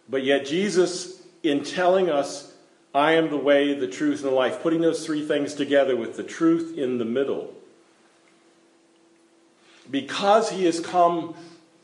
But 0.08 0.24
yet, 0.24 0.46
Jesus, 0.46 1.22
in 1.44 1.62
telling 1.62 2.10
us 2.10 2.53
I 2.94 3.12
am 3.12 3.28
the 3.28 3.36
way, 3.36 3.74
the 3.74 3.88
truth, 3.88 4.22
and 4.22 4.30
the 4.30 4.34
life. 4.34 4.62
Putting 4.62 4.80
those 4.80 5.04
three 5.04 5.26
things 5.26 5.54
together 5.54 5.96
with 5.96 6.16
the 6.16 6.22
truth 6.22 6.78
in 6.78 6.98
the 6.98 7.04
middle. 7.04 7.52
Because 9.90 10.50
he 10.50 10.64
has 10.66 10.78
come 10.78 11.34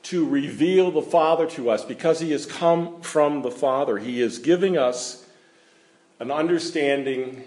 to 0.05 0.27
reveal 0.27 0.91
the 0.91 1.03
Father 1.03 1.47
to 1.51 1.69
us, 1.69 1.85
because 1.85 2.21
he 2.21 2.31
has 2.31 2.47
come 2.47 3.01
from 3.03 3.43
the 3.43 3.51
Father, 3.51 3.99
he 3.99 4.21
is 4.21 4.39
giving 4.39 4.79
us 4.79 5.27
an 6.21 6.31
understanding 6.31 7.45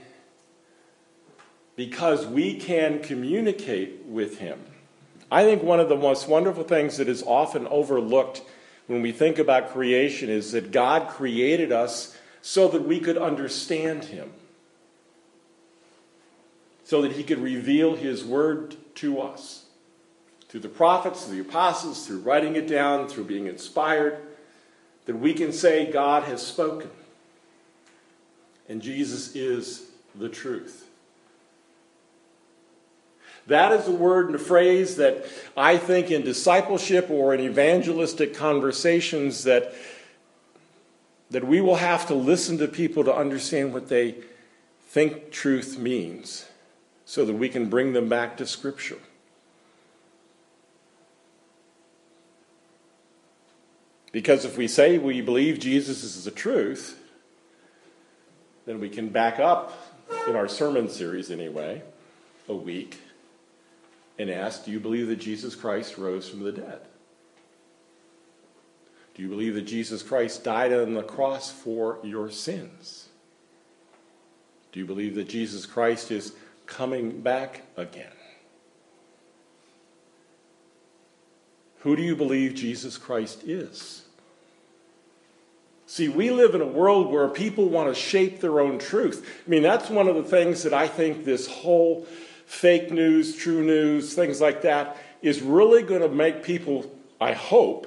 because 1.75 2.25
we 2.27 2.55
can 2.59 3.01
communicate 3.01 4.03
with 4.05 4.39
him. 4.39 4.59
I 5.31 5.43
think 5.43 5.63
one 5.63 5.79
of 5.79 5.89
the 5.89 5.95
most 5.95 6.27
wonderful 6.27 6.63
things 6.63 6.97
that 6.97 7.07
is 7.07 7.23
often 7.23 7.65
overlooked 7.67 8.43
when 8.85 9.01
we 9.01 9.11
think 9.11 9.39
about 9.39 9.71
creation 9.71 10.29
is 10.29 10.51
that 10.51 10.71
God 10.71 11.07
created 11.07 11.71
us 11.71 12.12
so 12.45 12.67
that 12.67 12.85
we 12.85 12.99
could 12.99 13.17
understand 13.17 14.03
him, 14.03 14.29
so 16.83 17.01
that 17.01 17.13
he 17.13 17.23
could 17.23 17.39
reveal 17.39 17.95
his 17.95 18.21
word 18.21 18.75
to 18.95 19.21
us 19.21 19.63
through 20.49 20.59
the 20.59 20.67
prophets, 20.67 21.23
through 21.23 21.41
the 21.41 21.49
apostles, 21.49 22.05
through 22.05 22.19
writing 22.19 22.57
it 22.57 22.67
down, 22.67 23.07
through 23.07 23.23
being 23.23 23.47
inspired, 23.47 24.19
that 25.05 25.15
we 25.15 25.33
can 25.33 25.53
say, 25.53 25.89
God 25.89 26.23
has 26.23 26.45
spoken. 26.45 26.89
And 28.67 28.81
Jesus 28.81 29.37
is 29.37 29.85
the 30.13 30.27
truth. 30.27 30.85
That 33.47 33.71
is 33.71 33.87
a 33.87 33.91
word 33.91 34.27
and 34.27 34.35
a 34.35 34.39
phrase 34.39 34.97
that 34.97 35.25
I 35.55 35.77
think 35.77 36.11
in 36.11 36.23
discipleship 36.23 37.09
or 37.09 37.33
in 37.33 37.39
evangelistic 37.39 38.33
conversations 38.33 39.45
that 39.45 39.73
that 41.33 41.47
we 41.47 41.59
will 41.59 41.77
have 41.77 42.05
to 42.05 42.13
listen 42.13 42.59
to 42.59 42.67
people 42.67 43.03
to 43.03 43.13
understand 43.13 43.73
what 43.73 43.89
they 43.89 44.15
think 44.89 45.31
truth 45.31 45.79
means 45.79 46.45
so 47.05 47.25
that 47.25 47.33
we 47.33 47.49
can 47.49 47.69
bring 47.69 47.93
them 47.93 48.07
back 48.07 48.37
to 48.37 48.45
Scripture. 48.45 48.99
Because 54.11 54.45
if 54.45 54.57
we 54.57 54.67
say 54.67 54.99
we 54.99 55.21
believe 55.21 55.59
Jesus 55.59 56.03
is 56.03 56.23
the 56.23 56.29
truth, 56.29 57.01
then 58.67 58.79
we 58.79 58.87
can 58.87 59.09
back 59.09 59.39
up 59.39 59.75
in 60.27 60.35
our 60.35 60.47
sermon 60.47 60.87
series 60.87 61.31
anyway, 61.31 61.81
a 62.47 62.53
week, 62.53 62.99
and 64.19 64.29
ask, 64.29 64.65
Do 64.65 64.71
you 64.71 64.79
believe 64.79 65.07
that 65.07 65.15
Jesus 65.15 65.55
Christ 65.55 65.97
rose 65.97 66.29
from 66.29 66.43
the 66.43 66.51
dead? 66.51 66.81
Do 69.15 69.21
you 69.21 69.29
believe 69.29 69.55
that 69.55 69.65
Jesus 69.65 70.01
Christ 70.01 70.43
died 70.43 70.73
on 70.73 70.93
the 70.93 71.03
cross 71.03 71.51
for 71.51 71.99
your 72.03 72.29
sins? 72.31 73.09
Do 74.71 74.79
you 74.79 74.85
believe 74.85 75.15
that 75.15 75.29
Jesus 75.29 75.65
Christ 75.65 76.09
is 76.11 76.33
coming 76.65 77.21
back 77.21 77.61
again? 77.77 78.11
Who 81.79 81.95
do 81.95 82.01
you 82.01 82.15
believe 82.15 82.55
Jesus 82.55 82.97
Christ 82.97 83.43
is? 83.43 84.03
See, 85.85 86.07
we 86.07 86.31
live 86.31 86.55
in 86.55 86.61
a 86.61 86.65
world 86.65 87.11
where 87.11 87.27
people 87.27 87.69
want 87.69 87.93
to 87.93 88.01
shape 88.01 88.39
their 88.39 88.61
own 88.61 88.79
truth. 88.79 89.29
I 89.45 89.49
mean, 89.49 89.61
that's 89.61 89.91
one 89.91 90.07
of 90.07 90.15
the 90.15 90.23
things 90.23 90.63
that 90.63 90.73
I 90.73 90.87
think 90.87 91.23
this 91.23 91.45
whole 91.45 92.07
fake 92.47 92.89
news, 92.89 93.35
true 93.35 93.63
news, 93.63 94.15
things 94.15 94.41
like 94.41 94.63
that 94.63 94.97
is 95.21 95.43
really 95.43 95.83
going 95.83 96.01
to 96.01 96.09
make 96.09 96.41
people, 96.41 96.89
I 97.21 97.33
hope, 97.33 97.85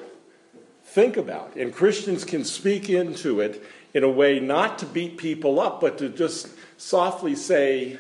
think 0.87 1.17
about. 1.17 1.55
And 1.57 1.75
Christians 1.75 2.25
can 2.25 2.45
speak 2.45 2.89
into 2.89 3.41
it 3.41 3.63
in 3.95 4.03
a 4.05 4.09
way 4.09 4.41
not 4.41 4.79
to 4.81 4.87
beat 4.87 5.17
people 5.17 5.61
up, 5.61 5.81
but 5.81 5.99
to 5.99 6.09
just 6.09 6.49
softly 6.77 7.35
say, 7.35 7.99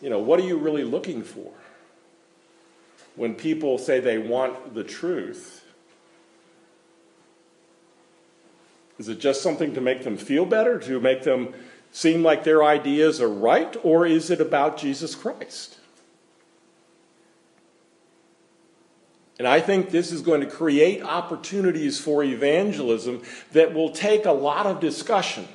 you 0.00 0.10
know, 0.10 0.18
what 0.18 0.38
are 0.40 0.44
you 0.44 0.56
really 0.56 0.84
looking 0.84 1.22
for? 1.22 1.52
When 3.16 3.34
people 3.34 3.78
say 3.78 3.98
they 3.98 4.18
want 4.18 4.74
the 4.74 4.84
truth, 4.84 5.58
Is 8.98 9.08
it 9.08 9.20
just 9.20 9.42
something 9.42 9.74
to 9.74 9.80
make 9.80 10.02
them 10.02 10.16
feel 10.16 10.44
better, 10.44 10.78
to 10.80 11.00
make 11.00 11.22
them 11.22 11.54
seem 11.92 12.22
like 12.22 12.44
their 12.44 12.64
ideas 12.64 13.20
are 13.20 13.28
right, 13.28 13.76
or 13.82 14.04
is 14.04 14.30
it 14.30 14.40
about 14.40 14.76
Jesus 14.76 15.14
Christ? 15.14 15.77
And 19.38 19.46
I 19.46 19.60
think 19.60 19.90
this 19.90 20.10
is 20.10 20.20
going 20.20 20.40
to 20.40 20.46
create 20.46 21.02
opportunities 21.02 22.00
for 22.00 22.24
evangelism 22.24 23.22
that 23.52 23.72
will 23.72 23.90
take 23.90 24.26
a 24.26 24.32
lot 24.32 24.66
of 24.66 24.80
discussion. 24.80 25.46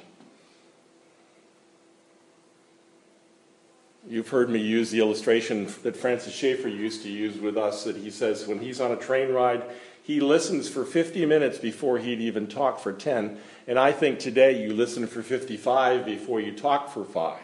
You've 4.08 4.30
heard 4.30 4.50
me 4.50 4.60
use 4.60 4.92
the 4.92 5.00
illustration 5.00 5.68
that 5.84 5.98
Francis 5.98 6.34
Schaeffer 6.34 6.70
used 6.70 7.04
to 7.04 7.10
use 7.10 7.38
with 7.38 7.58
us 7.58 7.84
that 7.84 7.98
he 7.98 8.10
says 8.10 8.48
when 8.48 8.60
he's 8.60 8.80
on 8.80 8.92
a 8.92 8.98
train 8.98 9.32
ride, 9.32 9.64
he 10.02 10.20
listens 10.20 10.70
for 10.70 10.84
50 10.84 11.26
minutes 11.26 11.58
before 11.58 11.98
he'd 11.98 12.20
even 12.20 12.48
talk 12.48 12.80
for 12.80 12.92
10. 12.92 13.38
And 13.68 13.80
I 13.80 13.94
think 13.94 14.20
today 14.20 14.62
you 14.62 14.74
listen 14.74 15.08
for 15.08 15.24
55 15.24 16.06
before 16.06 16.42
you 16.42 16.52
talk 16.52 16.90
for 16.90 17.06
5 17.06 17.40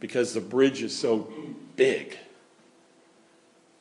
because 0.00 0.34
the 0.34 0.40
bridge 0.40 0.82
is 0.82 0.96
so 0.96 1.32
big. 1.76 2.18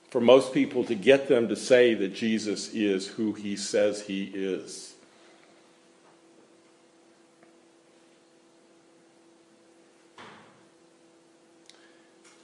For 0.09 0.19
most 0.19 0.53
people 0.53 0.83
to 0.85 0.95
get 0.95 1.27
them 1.27 1.47
to 1.49 1.55
say 1.55 1.93
that 1.93 2.15
Jesus 2.15 2.73
is 2.73 3.07
who 3.07 3.33
he 3.33 3.55
says 3.55 4.01
he 4.01 4.23
is. 4.23 4.95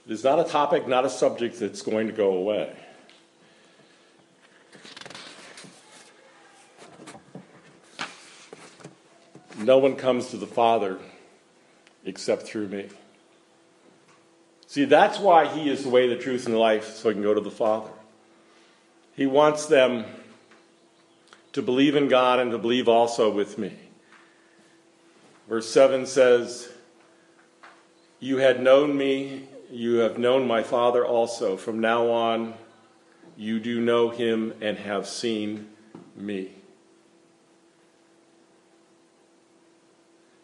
It 0.06 0.12
is 0.12 0.22
not 0.22 0.38
a 0.38 0.44
topic, 0.44 0.86
not 0.86 1.04
a 1.04 1.10
subject 1.10 1.58
that's 1.58 1.82
going 1.82 2.06
to 2.06 2.12
go 2.12 2.34
away. 2.34 2.76
No 9.58 9.78
one 9.78 9.96
comes 9.96 10.28
to 10.28 10.36
the 10.36 10.46
Father 10.46 11.00
except 12.04 12.42
through 12.42 12.68
me. 12.68 12.88
See, 14.76 14.84
that's 14.84 15.18
why 15.18 15.46
He 15.46 15.70
is 15.70 15.84
the 15.84 15.88
way, 15.88 16.06
the 16.06 16.18
truth, 16.18 16.44
and 16.44 16.54
the 16.54 16.58
life, 16.58 16.96
so 16.96 17.08
He 17.08 17.14
can 17.14 17.22
go 17.22 17.32
to 17.32 17.40
the 17.40 17.50
Father. 17.50 17.88
He 19.14 19.24
wants 19.24 19.64
them 19.64 20.04
to 21.54 21.62
believe 21.62 21.96
in 21.96 22.08
God 22.08 22.40
and 22.40 22.50
to 22.50 22.58
believe 22.58 22.86
also 22.86 23.30
with 23.30 23.56
me. 23.56 23.72
Verse 25.48 25.66
7 25.70 26.04
says, 26.04 26.68
You 28.20 28.36
had 28.36 28.62
known 28.62 28.98
me, 28.98 29.48
you 29.70 29.94
have 30.00 30.18
known 30.18 30.46
my 30.46 30.62
Father 30.62 31.06
also. 31.06 31.56
From 31.56 31.80
now 31.80 32.10
on, 32.10 32.52
you 33.34 33.58
do 33.58 33.80
know 33.80 34.10
him 34.10 34.52
and 34.60 34.76
have 34.76 35.06
seen 35.06 35.70
me. 36.14 36.55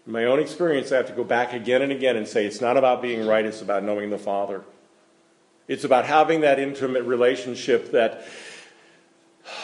In 0.07 0.13
my 0.13 0.25
own 0.25 0.41
experience, 0.41 0.91
I 0.91 0.97
have 0.97 1.07
to 1.07 1.13
go 1.13 1.23
back 1.23 1.53
again 1.53 1.83
and 1.83 1.93
again 1.93 2.17
and 2.17 2.27
say 2.27 2.45
it's 2.45 2.61
not 2.61 2.77
about 2.77 3.01
being 3.03 3.25
right, 3.27 3.45
it's 3.45 3.63
about 3.63 3.85
knowing 3.85 4.11
the 4.11 4.19
Father. 4.19 4.65
It's 5.69 5.85
about 5.85 6.07
having 6.07 6.41
that 6.41 6.59
intimate 6.59 7.05
relationship 7.05 7.93
that 7.93 8.27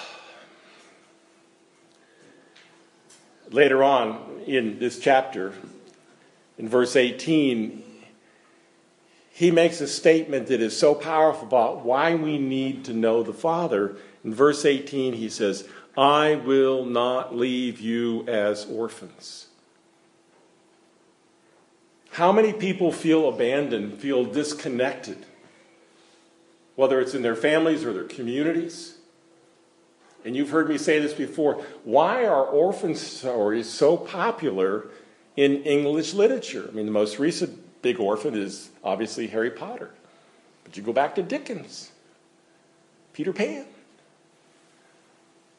later 3.51 3.83
on 3.83 4.43
in 4.47 4.79
this 4.79 5.01
chapter, 5.01 5.55
in 6.57 6.69
verse 6.69 6.95
18, 6.95 7.83
he 9.33 9.51
makes 9.51 9.81
a 9.81 9.89
statement 9.89 10.47
that 10.49 10.61
is 10.61 10.77
so 10.77 10.95
powerful 10.95 11.49
about 11.49 11.85
why 11.85 12.15
we 12.15 12.39
need 12.39 12.85
to 12.85 12.93
know 12.93 13.25
the 13.25 13.33
Father. 13.33 13.97
In 14.25 14.33
verse 14.35 14.65
18, 14.65 15.15
he 15.15 15.29
says, 15.29 15.69
I 15.97 16.37
will 16.37 16.85
not 16.85 17.35
leave 17.35 17.81
you 17.81 18.25
as 18.29 18.65
orphans. 18.67 19.48
How 22.19 22.33
many 22.33 22.53
people 22.53 22.91
feel 22.91 23.29
abandoned, 23.29 24.01
feel 24.01 24.25
disconnected, 24.25 25.25
whether 26.75 27.01
it's 27.01 27.15
in 27.15 27.23
their 27.23 27.37
families 27.37 27.85
or 27.85 27.93
their 27.93 28.09
communities? 28.09 28.97
And 30.25 30.35
you've 30.35 30.51
heard 30.51 30.69
me 30.69 30.79
say 30.79 30.99
this 30.99 31.13
before. 31.15 31.65
Why 31.85 32.27
are 32.27 32.45
orphan 32.45 32.97
stories 32.97 33.69
so 33.69 33.97
popular 33.97 34.89
in 35.37 35.63
English 35.63 36.13
literature? 36.13 36.69
I 36.69 36.75
mean, 36.75 36.87
the 36.87 36.93
most 36.93 37.21
recent 37.21 37.83
big 37.83 38.01
orphan 38.01 38.35
is 38.35 38.69
obviously 38.83 39.29
Harry 39.29 39.53
Potter. 39.53 39.93
But 40.65 40.77
you 40.77 40.83
go 40.83 40.93
back 40.93 41.15
to 41.15 41.23
Dickens, 41.23 41.93
Peter 43.13 43.33
Pan. 43.33 43.65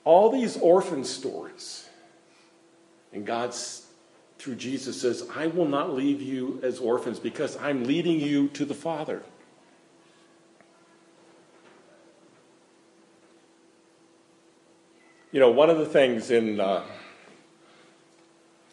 All 0.04 0.30
these 0.30 0.58
orphan 0.58 1.06
stories. 1.06 1.88
And 3.14 3.26
God's 3.26 3.86
through 4.40 4.56
Jesus 4.56 5.00
says, 5.00 5.28
I 5.36 5.48
will 5.48 5.68
not 5.68 5.94
leave 5.94 6.22
you 6.22 6.60
as 6.64 6.80
orphans 6.80 7.20
because 7.20 7.58
I'm 7.58 7.84
leading 7.84 8.22
you 8.22 8.48
to 8.50 8.64
the 8.64 8.74
Father. 8.74 9.22
You 15.32 15.42
know, 15.42 15.52
one 15.52 15.70
of 15.70 15.78
the 15.78 15.86
things 15.86 16.32
in, 16.32 16.60
uh, 16.60 16.84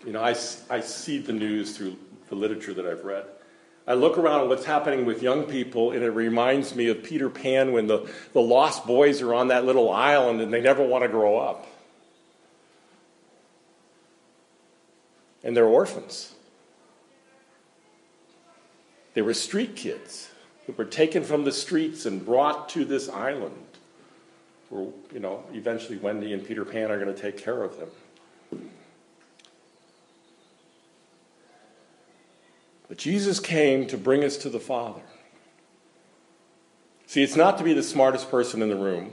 you 0.06 0.12
know, 0.12 0.22
I, 0.22 0.30
I 0.70 0.80
see 0.80 1.18
the 1.18 1.32
news 1.32 1.76
through 1.76 1.96
the 2.28 2.36
literature 2.36 2.72
that 2.72 2.86
I've 2.86 3.04
read. 3.04 3.26
I 3.88 3.94
look 3.94 4.18
around 4.18 4.42
at 4.42 4.48
what's 4.48 4.64
happening 4.64 5.04
with 5.04 5.22
young 5.22 5.44
people, 5.44 5.90
and 5.90 6.02
it 6.02 6.10
reminds 6.10 6.74
me 6.74 6.88
of 6.88 7.02
Peter 7.02 7.28
Pan 7.28 7.72
when 7.72 7.88
the, 7.88 8.08
the 8.32 8.40
lost 8.40 8.86
boys 8.86 9.20
are 9.20 9.34
on 9.34 9.48
that 9.48 9.64
little 9.64 9.90
island 9.90 10.40
and 10.40 10.52
they 10.52 10.60
never 10.60 10.84
want 10.84 11.02
to 11.02 11.08
grow 11.08 11.38
up. 11.38 11.66
And 15.46 15.56
they're 15.56 15.64
orphans. 15.64 16.34
They 19.14 19.22
were 19.22 19.32
street 19.32 19.76
kids 19.76 20.28
who 20.66 20.72
were 20.72 20.84
taken 20.84 21.22
from 21.22 21.44
the 21.44 21.52
streets 21.52 22.04
and 22.04 22.26
brought 22.26 22.68
to 22.70 22.84
this 22.84 23.08
island 23.08 23.54
where, 24.68 24.88
you 25.12 25.20
know, 25.20 25.44
eventually 25.52 25.98
Wendy 25.98 26.32
and 26.32 26.44
Peter 26.44 26.64
Pan 26.64 26.90
are 26.90 26.98
going 26.98 27.14
to 27.14 27.18
take 27.18 27.38
care 27.38 27.62
of 27.62 27.78
them. 27.78 28.70
But 32.88 32.98
Jesus 32.98 33.38
came 33.38 33.86
to 33.86 33.96
bring 33.96 34.24
us 34.24 34.36
to 34.38 34.50
the 34.50 34.60
Father. 34.60 35.02
See, 37.06 37.22
it's 37.22 37.36
not 37.36 37.56
to 37.58 37.64
be 37.64 37.72
the 37.72 37.84
smartest 37.84 38.32
person 38.32 38.62
in 38.62 38.68
the 38.68 38.76
room. 38.76 39.12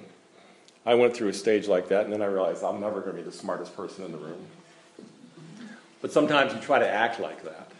I 0.83 0.95
went 0.95 1.15
through 1.15 1.29
a 1.29 1.33
stage 1.33 1.67
like 1.67 1.89
that, 1.89 2.05
and 2.05 2.11
then 2.11 2.23
I 2.23 2.25
realized 2.25 2.63
I'm 2.63 2.81
never 2.81 3.01
going 3.01 3.15
to 3.15 3.21
be 3.21 3.29
the 3.29 3.31
smartest 3.31 3.75
person 3.75 4.03
in 4.03 4.11
the 4.11 4.17
room. 4.17 4.47
But 6.03 6.11
sometimes 6.11 6.53
you 6.53 6.59
try 6.59 6.79
to 6.79 6.87
act 6.87 7.21
like 7.21 7.45
that. 7.45 7.71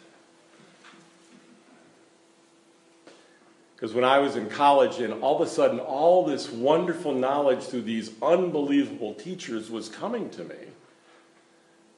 Because 3.75 3.93
when 3.93 4.05
I 4.05 4.19
was 4.19 4.37
in 4.37 4.49
college, 4.49 4.99
and 4.99 5.21
all 5.21 5.41
of 5.41 5.45
a 5.45 5.51
sudden, 5.51 5.81
all 5.81 6.25
this 6.25 6.49
wonderful 6.49 7.13
knowledge 7.13 7.63
through 7.63 7.81
these 7.81 8.11
unbelievable 8.21 9.13
teachers 9.13 9.69
was 9.69 9.89
coming 9.89 10.29
to 10.29 10.45
me. 10.45 10.55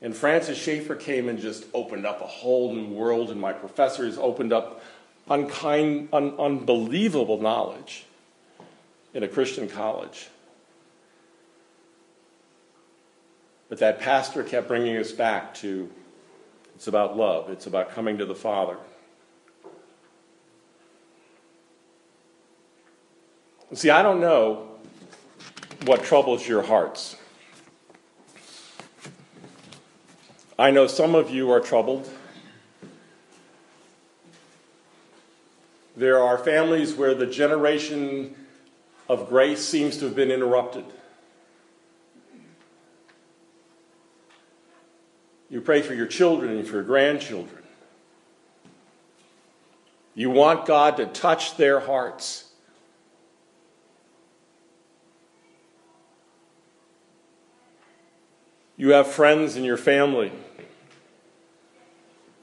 And 0.02 0.16
Francis 0.16 0.58
Schaeffer 0.58 0.96
came 0.96 1.30
and 1.30 1.38
just 1.38 1.66
opened 1.76 2.08
up 2.08 2.22
a 2.22 2.28
whole 2.28 2.74
new 2.74 2.88
world, 2.88 3.30
and 3.30 3.40
my 3.40 3.54
professors 3.54 4.18
opened 4.18 4.52
up 4.52 4.82
unkind, 5.30 6.10
un- 6.12 6.34
unbelievable 6.40 7.40
knowledge 7.40 8.04
in 9.14 9.22
a 9.22 9.28
Christian 9.28 9.70
college. 9.70 10.30
But 13.70 13.78
that 13.78 14.00
pastor 14.00 14.44
kept 14.44 14.68
bringing 14.68 14.98
us 14.98 15.12
back 15.12 15.54
to 15.56 15.88
it's 16.76 16.88
about 16.88 17.18
love, 17.18 17.50
it's 17.50 17.66
about 17.66 17.92
coming 17.92 18.18
to 18.18 18.26
the 18.26 18.36
Father. 18.36 18.78
See, 23.74 23.90
I 23.90 24.04
don't 24.04 24.22
know 24.22 24.70
what 25.86 26.04
troubles 26.04 26.48
your 26.48 26.62
hearts. 26.62 27.16
I 30.58 30.72
know 30.72 30.88
some 30.88 31.16
of 31.16 31.30
you 31.30 31.52
are 31.52 31.60
troubled. 31.60 32.10
There 35.98 36.22
are 36.22 36.38
families 36.38 36.94
where 36.94 37.14
the 37.14 37.26
generation 37.26 38.36
of 39.10 39.28
grace 39.30 39.64
seems 39.64 39.98
to 39.98 40.06
have 40.06 40.16
been 40.16 40.32
interrupted. 40.32 40.86
Pray 45.66 45.82
for 45.82 45.94
your 45.94 46.08
children 46.08 46.58
and 46.58 46.68
for 46.68 46.76
your 46.76 46.84
grandchildren. 46.84 47.64
You 50.14 50.30
want 50.30 50.66
God 50.66 50.98
to 50.98 51.08
touch 51.08 51.58
their 51.58 51.82
hearts. 51.82 52.50
You 58.78 58.92
have 58.92 59.08
friends 59.08 59.56
in 59.56 59.64
your 59.64 59.78
family 59.78 60.32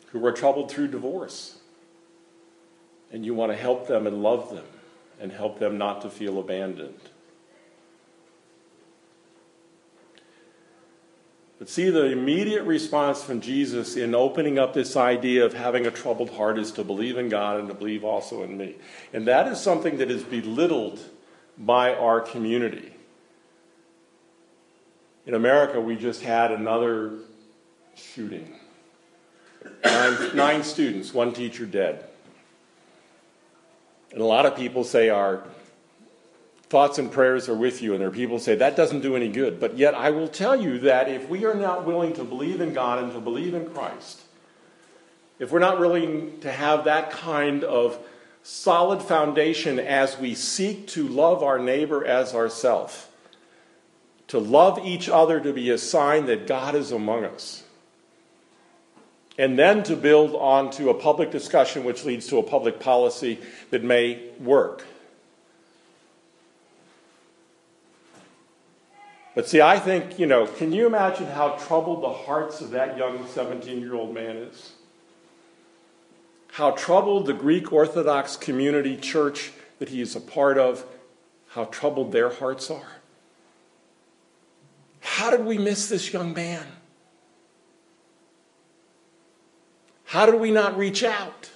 who 0.08 0.18
were 0.18 0.32
troubled 0.32 0.70
through 0.70 0.88
divorce. 0.88 1.58
And 3.10 3.24
you 3.24 3.34
want 3.34 3.52
to 3.52 3.56
help 3.56 3.86
them 3.86 4.06
and 4.06 4.22
love 4.22 4.50
them 4.50 4.64
and 5.20 5.30
help 5.30 5.58
them 5.58 5.78
not 5.78 6.00
to 6.02 6.10
feel 6.10 6.38
abandoned. 6.38 6.98
But 11.62 11.68
see, 11.68 11.90
the 11.90 12.06
immediate 12.06 12.64
response 12.64 13.22
from 13.22 13.40
Jesus 13.40 13.94
in 13.96 14.16
opening 14.16 14.58
up 14.58 14.74
this 14.74 14.96
idea 14.96 15.44
of 15.44 15.54
having 15.54 15.86
a 15.86 15.92
troubled 15.92 16.30
heart 16.30 16.58
is 16.58 16.72
to 16.72 16.82
believe 16.82 17.16
in 17.16 17.28
God 17.28 17.60
and 17.60 17.68
to 17.68 17.74
believe 17.74 18.02
also 18.02 18.42
in 18.42 18.58
me. 18.58 18.74
And 19.12 19.28
that 19.28 19.46
is 19.46 19.60
something 19.60 19.98
that 19.98 20.10
is 20.10 20.24
belittled 20.24 20.98
by 21.56 21.94
our 21.94 22.20
community. 22.20 22.92
In 25.24 25.34
America, 25.34 25.80
we 25.80 25.94
just 25.94 26.22
had 26.22 26.50
another 26.50 27.12
shooting 27.94 28.56
nine, 29.84 30.34
nine 30.34 30.62
students, 30.64 31.14
one 31.14 31.32
teacher 31.32 31.64
dead. 31.64 32.04
And 34.10 34.20
a 34.20 34.26
lot 34.26 34.46
of 34.46 34.56
people 34.56 34.82
say 34.82 35.10
our 35.10 35.44
thoughts 36.72 36.98
and 36.98 37.12
prayers 37.12 37.50
are 37.50 37.54
with 37.54 37.82
you, 37.82 37.92
and 37.92 38.00
there 38.00 38.08
are 38.08 38.10
people 38.10 38.38
who 38.38 38.42
say 38.42 38.54
that 38.54 38.74
doesn't 38.76 39.02
do 39.02 39.14
any 39.14 39.28
good. 39.28 39.60
But 39.60 39.76
yet, 39.76 39.94
I 39.94 40.08
will 40.08 40.26
tell 40.26 40.56
you 40.58 40.78
that 40.78 41.06
if 41.06 41.28
we 41.28 41.44
are 41.44 41.52
not 41.52 41.84
willing 41.84 42.14
to 42.14 42.24
believe 42.24 42.62
in 42.62 42.72
God 42.72 43.04
and 43.04 43.12
to 43.12 43.20
believe 43.20 43.52
in 43.52 43.68
Christ, 43.68 44.22
if 45.38 45.52
we're 45.52 45.58
not 45.58 45.78
willing 45.78 46.40
to 46.40 46.50
have 46.50 46.84
that 46.84 47.10
kind 47.10 47.62
of 47.62 47.98
solid 48.42 49.02
foundation 49.02 49.78
as 49.78 50.18
we 50.18 50.34
seek 50.34 50.86
to 50.88 51.06
love 51.06 51.42
our 51.42 51.58
neighbor 51.58 52.06
as 52.06 52.34
ourself, 52.34 53.10
to 54.28 54.38
love 54.38 54.80
each 54.82 55.10
other 55.10 55.40
to 55.40 55.52
be 55.52 55.68
a 55.68 55.76
sign 55.76 56.24
that 56.24 56.46
God 56.46 56.74
is 56.74 56.90
among 56.90 57.26
us, 57.26 57.64
and 59.36 59.58
then 59.58 59.82
to 59.82 59.94
build 59.94 60.34
onto 60.34 60.88
a 60.88 60.94
public 60.94 61.30
discussion 61.30 61.84
which 61.84 62.06
leads 62.06 62.28
to 62.28 62.38
a 62.38 62.42
public 62.42 62.80
policy 62.80 63.38
that 63.68 63.84
may 63.84 64.22
work. 64.40 64.86
But 69.34 69.48
see, 69.48 69.60
I 69.60 69.78
think, 69.78 70.18
you 70.18 70.26
know, 70.26 70.46
can 70.46 70.72
you 70.72 70.86
imagine 70.86 71.26
how 71.26 71.50
troubled 71.50 72.02
the 72.02 72.12
hearts 72.12 72.60
of 72.60 72.70
that 72.70 72.98
young 72.98 73.26
17 73.26 73.80
year 73.80 73.94
old 73.94 74.12
man 74.12 74.36
is? 74.36 74.72
How 76.52 76.72
troubled 76.72 77.26
the 77.26 77.32
Greek 77.32 77.72
Orthodox 77.72 78.36
community 78.36 78.96
church 78.96 79.52
that 79.78 79.88
he 79.88 80.00
is 80.02 80.14
a 80.14 80.20
part 80.20 80.58
of, 80.58 80.84
how 81.48 81.64
troubled 81.64 82.12
their 82.12 82.30
hearts 82.30 82.70
are. 82.70 83.00
How 85.00 85.30
did 85.30 85.44
we 85.44 85.58
miss 85.58 85.88
this 85.88 86.12
young 86.12 86.32
man? 86.32 86.66
How 90.04 90.26
did 90.26 90.40
we 90.40 90.50
not 90.50 90.76
reach 90.76 91.02
out? 91.02 91.51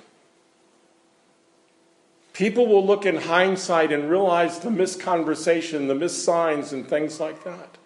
People 2.36 2.66
will 2.66 2.84
look 2.84 3.06
in 3.06 3.16
hindsight 3.16 3.90
and 3.92 4.10
realize 4.10 4.58
the 4.58 4.68
misconversation, 4.68 5.88
the 5.88 5.94
missigns, 5.94 6.70
and 6.70 6.86
things 6.86 7.18
like 7.18 7.44
that. 7.44 7.78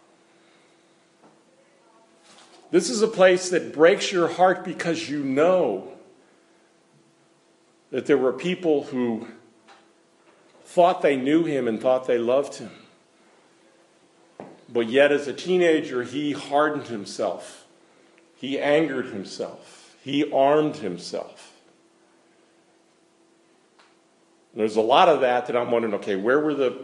This 2.73 2.91
is 2.91 3.01
a 3.01 3.07
place 3.07 3.49
that 3.51 3.73
breaks 3.73 4.11
your 4.11 4.27
heart 4.27 4.65
because 4.65 5.09
you 5.09 5.23
know 5.23 5.93
that 7.93 8.07
there 8.07 8.19
were 8.19 8.33
people 8.33 8.85
who 8.85 9.29
thought 10.65 11.01
they 11.01 11.15
knew 11.15 11.45
him 11.45 11.69
and 11.69 11.81
thought 11.81 12.09
they 12.09 12.19
loved 12.19 12.57
him. 12.57 12.73
But 14.69 14.89
yet, 14.89 15.13
as 15.13 15.29
a 15.29 15.33
teenager, 15.33 16.03
he 16.03 16.33
hardened 16.33 16.89
himself, 16.89 17.67
he 18.35 18.59
angered 18.59 19.07
himself. 19.07 19.97
He 20.03 20.29
armed 20.33 20.77
himself. 20.77 21.50
There's 24.55 24.77
a 24.77 24.81
lot 24.81 25.09
of 25.09 25.21
that 25.21 25.47
that 25.47 25.57
I'm 25.57 25.71
wondering 25.71 25.95
okay, 25.95 26.17
where 26.17 26.41
were 26.41 26.55
the 26.55 26.77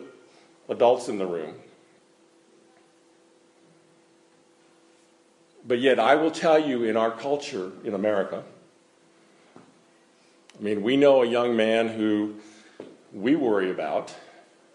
adults 0.69 1.09
in 1.09 1.19
the 1.19 1.27
room? 1.27 1.55
But 5.67 5.81
yet, 5.81 5.99
I 5.99 6.15
will 6.15 6.31
tell 6.31 6.59
you 6.59 6.85
in 6.85 6.97
our 6.97 7.11
culture 7.11 7.73
in 7.83 7.95
America, 7.95 8.45
I 10.59 10.63
mean, 10.63 10.83
we 10.83 10.97
know 10.97 11.23
a 11.23 11.27
young 11.27 11.57
man 11.57 11.89
who 11.89 12.37
we 13.13 13.35
worry 13.35 13.71
about 13.71 14.15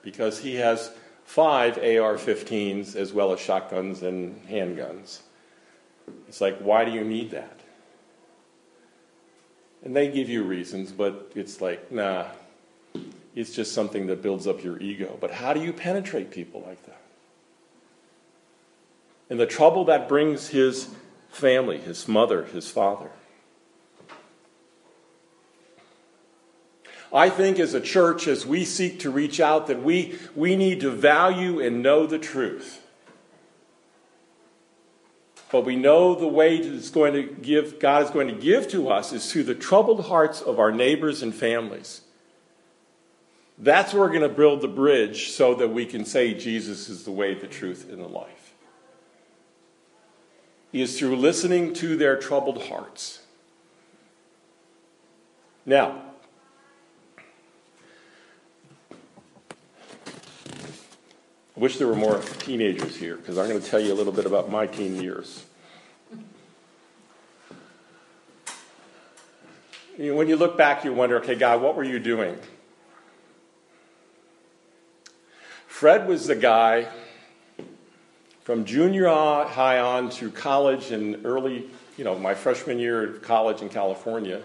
because 0.04 0.40
he 0.40 0.56
has 0.56 0.92
five 1.24 1.78
AR 1.78 2.18
15s 2.18 2.96
as 2.96 3.14
well 3.14 3.32
as 3.32 3.40
shotguns 3.40 4.04
and 4.04 4.46
handguns. 4.48 5.22
It's 6.28 6.42
like, 6.42 6.60
why 6.60 6.84
do 6.84 6.92
you 6.92 7.04
need 7.04 7.32
that? 7.32 7.62
And 9.84 9.96
they 9.96 10.10
give 10.12 10.30
you 10.30 10.44
reasons, 10.44 10.92
but 10.92 11.32
it's 11.36 11.62
like, 11.62 11.92
nah, 11.92 12.26
it's 13.36 13.54
just 13.54 13.74
something 13.74 14.08
that 14.08 14.22
builds 14.22 14.48
up 14.48 14.64
your 14.64 14.80
ego. 14.80 15.18
But 15.20 15.32
how 15.32 15.54
do 15.54 15.62
you 15.62 15.72
penetrate 15.72 16.32
people 16.32 16.64
like 16.66 16.86
that? 16.86 17.02
And 19.30 19.40
the 19.40 19.46
trouble 19.46 19.86
that 19.86 20.10
brings 20.10 20.50
his 20.50 20.90
family, 21.30 21.78
his 21.78 22.08
mother, 22.08 22.44
his 22.46 22.70
father. 22.70 23.10
I 27.14 27.30
think 27.30 27.60
as 27.60 27.74
a 27.74 27.82
church, 27.82 28.28
as 28.28 28.46
we 28.46 28.64
seek 28.64 29.00
to 29.00 29.10
reach 29.10 29.40
out, 29.40 29.68
that 29.68 29.82
we, 29.84 30.18
we 30.36 30.56
need 30.56 30.82
to 30.82 30.90
value 30.90 31.60
and 31.60 31.82
know 31.82 32.06
the 32.06 32.20
truth. 32.20 32.82
But 35.52 35.66
we 35.66 35.76
know 35.76 36.16
the 36.16 36.28
way 36.28 36.58
is 36.58 36.90
going 36.90 37.14
to 37.14 37.24
give, 37.24 37.80
God 37.80 38.04
is 38.04 38.10
going 38.10 38.30
to 38.30 38.34
give 38.34 38.70
to 38.70 38.90
us 38.90 39.12
is 39.12 39.30
through 39.30 39.44
the 39.44 39.56
troubled 39.56 40.06
hearts 40.06 40.42
of 40.42 40.60
our 40.60 40.72
neighbors 40.72 41.22
and 41.22 41.36
families. 41.36 42.02
That's 43.62 43.94
where 43.94 44.02
we're 44.02 44.10
going 44.10 44.22
to 44.22 44.30
build 44.30 44.62
the 44.62 44.68
bridge 44.68 45.30
so 45.30 45.54
that 45.54 45.68
we 45.68 45.86
can 45.86 46.04
say 46.04 46.34
Jesus 46.34 46.90
is 46.90 47.04
the 47.04 47.12
way, 47.12 47.36
the 47.36 47.46
truth, 47.46 47.88
and 47.92 48.02
the 48.02 48.08
life. 48.08 48.56
He 50.72 50.82
is 50.82 50.98
through 50.98 51.18
listening 51.18 51.74
to 51.76 51.96
their 51.96 52.18
troubled 52.18 52.64
hearts. 52.64 53.22
Now, 55.64 56.02
I 61.56 61.60
wish 61.60 61.78
there 61.78 61.88
were 61.88 61.96
more 61.96 62.20
teenagers 62.40 62.96
here 62.96 63.16
because 63.16 63.38
I'm 63.38 63.48
going 63.48 63.62
to 63.62 63.70
tell 63.70 63.80
you 63.80 63.94
a 63.94 63.96
little 63.96 64.14
bit 64.14 64.26
about 64.26 64.50
my 64.50 64.66
teen 64.66 65.00
years. 65.00 65.46
when 69.98 70.28
you 70.28 70.36
look 70.36 70.58
back, 70.58 70.84
you 70.84 70.94
wonder, 70.94 71.18
okay, 71.18 71.36
God, 71.36 71.62
what 71.62 71.76
were 71.76 71.84
you 71.84 72.00
doing? 72.00 72.36
Fred 75.82 76.08
was 76.08 76.28
the 76.28 76.36
guy 76.36 76.88
from 78.44 78.66
junior 78.66 79.08
high 79.08 79.80
on 79.80 80.12
to 80.12 80.30
college 80.30 80.92
and 80.92 81.26
early, 81.26 81.72
you 81.98 82.04
know, 82.04 82.16
my 82.20 82.36
freshman 82.36 82.78
year 82.78 83.04
of 83.04 83.24
college 83.24 83.64
in 83.64 83.70
California. 83.70 84.44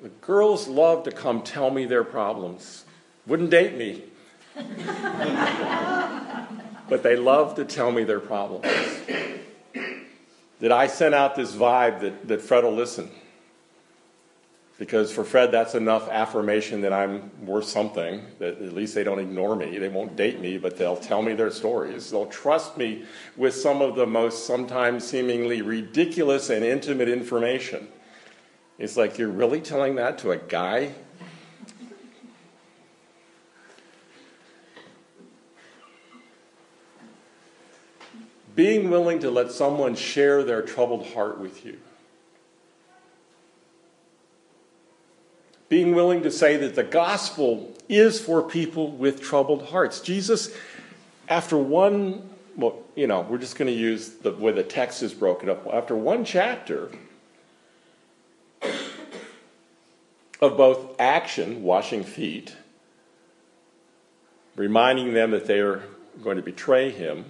The 0.00 0.10
girls 0.20 0.68
loved 0.68 1.06
to 1.06 1.10
come 1.10 1.42
tell 1.42 1.72
me 1.72 1.84
their 1.84 2.04
problems. 2.04 2.84
Wouldn't 3.26 3.50
date 3.50 3.76
me. 3.76 4.04
but 6.88 7.02
they 7.02 7.16
loved 7.16 7.56
to 7.56 7.64
tell 7.64 7.90
me 7.90 8.04
their 8.04 8.20
problems. 8.20 8.66
That 10.60 10.70
I 10.70 10.86
sent 10.86 11.12
out 11.12 11.34
this 11.34 11.56
vibe 11.56 12.02
that, 12.02 12.28
that 12.28 12.40
Fred 12.40 12.62
will 12.62 12.76
listen. 12.76 13.10
Because 14.80 15.12
for 15.12 15.24
Fred, 15.24 15.52
that's 15.52 15.74
enough 15.74 16.08
affirmation 16.08 16.80
that 16.80 16.92
I'm 16.94 17.44
worth 17.44 17.66
something, 17.66 18.22
that 18.38 18.62
at 18.62 18.72
least 18.72 18.94
they 18.94 19.04
don't 19.04 19.18
ignore 19.18 19.54
me. 19.54 19.76
They 19.76 19.90
won't 19.90 20.16
date 20.16 20.40
me, 20.40 20.56
but 20.56 20.78
they'll 20.78 20.96
tell 20.96 21.20
me 21.20 21.34
their 21.34 21.50
stories. 21.50 22.10
They'll 22.10 22.24
trust 22.24 22.78
me 22.78 23.04
with 23.36 23.54
some 23.54 23.82
of 23.82 23.94
the 23.94 24.06
most 24.06 24.46
sometimes 24.46 25.06
seemingly 25.06 25.60
ridiculous 25.60 26.48
and 26.48 26.64
intimate 26.64 27.10
information. 27.10 27.88
It's 28.78 28.96
like, 28.96 29.18
you're 29.18 29.28
really 29.28 29.60
telling 29.60 29.96
that 29.96 30.16
to 30.20 30.30
a 30.30 30.38
guy? 30.38 30.94
Being 38.56 38.88
willing 38.88 39.18
to 39.18 39.30
let 39.30 39.52
someone 39.52 39.94
share 39.94 40.42
their 40.42 40.62
troubled 40.62 41.08
heart 41.08 41.38
with 41.38 41.66
you 41.66 41.78
being 45.70 45.94
willing 45.94 46.24
to 46.24 46.30
say 46.32 46.56
that 46.58 46.74
the 46.74 46.82
gospel 46.82 47.72
is 47.88 48.20
for 48.20 48.42
people 48.42 48.90
with 48.90 49.22
troubled 49.22 49.66
hearts. 49.66 50.00
Jesus, 50.00 50.54
after 51.28 51.56
one, 51.56 52.28
well, 52.56 52.80
you 52.96 53.06
know, 53.06 53.20
we're 53.22 53.38
just 53.38 53.56
going 53.56 53.68
to 53.68 53.78
use 53.78 54.10
the 54.10 54.32
way 54.32 54.52
the 54.52 54.64
text 54.64 55.02
is 55.02 55.14
broken 55.14 55.48
up. 55.48 55.66
After 55.72 55.94
one 55.94 56.24
chapter 56.24 56.90
of 60.40 60.56
both 60.56 61.00
action, 61.00 61.62
washing 61.62 62.02
feet, 62.02 62.56
reminding 64.56 65.14
them 65.14 65.30
that 65.30 65.46
they 65.46 65.60
are 65.60 65.84
going 66.20 66.36
to 66.36 66.42
betray 66.42 66.90
him, 66.90 67.26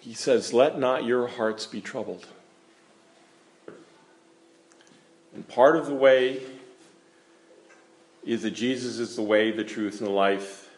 he 0.00 0.12
says, 0.12 0.52
Let 0.52 0.78
not 0.78 1.04
your 1.04 1.28
hearts 1.28 1.64
be 1.64 1.80
troubled. 1.80 2.26
And 5.34 5.46
part 5.48 5.76
of 5.76 5.86
the 5.86 5.94
way 5.94 6.40
is 8.24 8.42
that 8.42 8.52
Jesus 8.52 8.98
is 8.98 9.16
the 9.16 9.22
way, 9.22 9.50
the 9.50 9.64
truth, 9.64 10.00
and 10.00 10.08
the 10.08 10.12
life. 10.12 10.68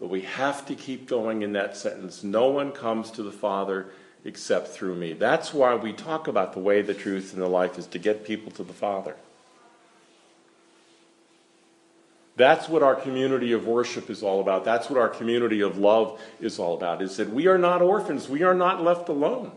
But 0.00 0.08
we 0.08 0.22
have 0.22 0.66
to 0.66 0.74
keep 0.74 1.08
going 1.08 1.42
in 1.42 1.52
that 1.52 1.76
sentence. 1.76 2.22
No 2.22 2.48
one 2.48 2.72
comes 2.72 3.10
to 3.12 3.22
the 3.22 3.32
Father 3.32 3.86
except 4.24 4.68
through 4.68 4.94
me. 4.94 5.12
That's 5.12 5.52
why 5.54 5.74
we 5.74 5.92
talk 5.92 6.28
about 6.28 6.52
the 6.52 6.60
way, 6.60 6.82
the 6.82 6.94
truth, 6.94 7.32
and 7.32 7.42
the 7.42 7.48
life 7.48 7.78
is 7.78 7.86
to 7.88 7.98
get 7.98 8.24
people 8.24 8.50
to 8.52 8.62
the 8.62 8.72
Father. 8.72 9.16
That's 12.36 12.68
what 12.68 12.84
our 12.84 12.94
community 12.94 13.50
of 13.50 13.66
worship 13.66 14.08
is 14.10 14.22
all 14.22 14.40
about. 14.40 14.64
That's 14.64 14.88
what 14.88 14.98
our 14.98 15.08
community 15.08 15.60
of 15.60 15.76
love 15.76 16.20
is 16.40 16.60
all 16.60 16.76
about. 16.76 17.02
Is 17.02 17.16
that 17.16 17.30
we 17.30 17.48
are 17.48 17.58
not 17.58 17.82
orphans. 17.82 18.28
We 18.28 18.44
are 18.44 18.54
not 18.54 18.82
left 18.82 19.08
alone. 19.08 19.50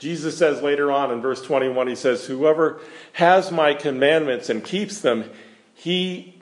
Jesus 0.00 0.38
says 0.38 0.62
later 0.62 0.90
on 0.90 1.12
in 1.12 1.20
verse 1.20 1.42
21, 1.42 1.86
he 1.86 1.94
says, 1.94 2.24
Whoever 2.24 2.80
has 3.12 3.52
my 3.52 3.74
commandments 3.74 4.48
and 4.48 4.64
keeps 4.64 5.02
them, 5.02 5.30
he 5.74 6.40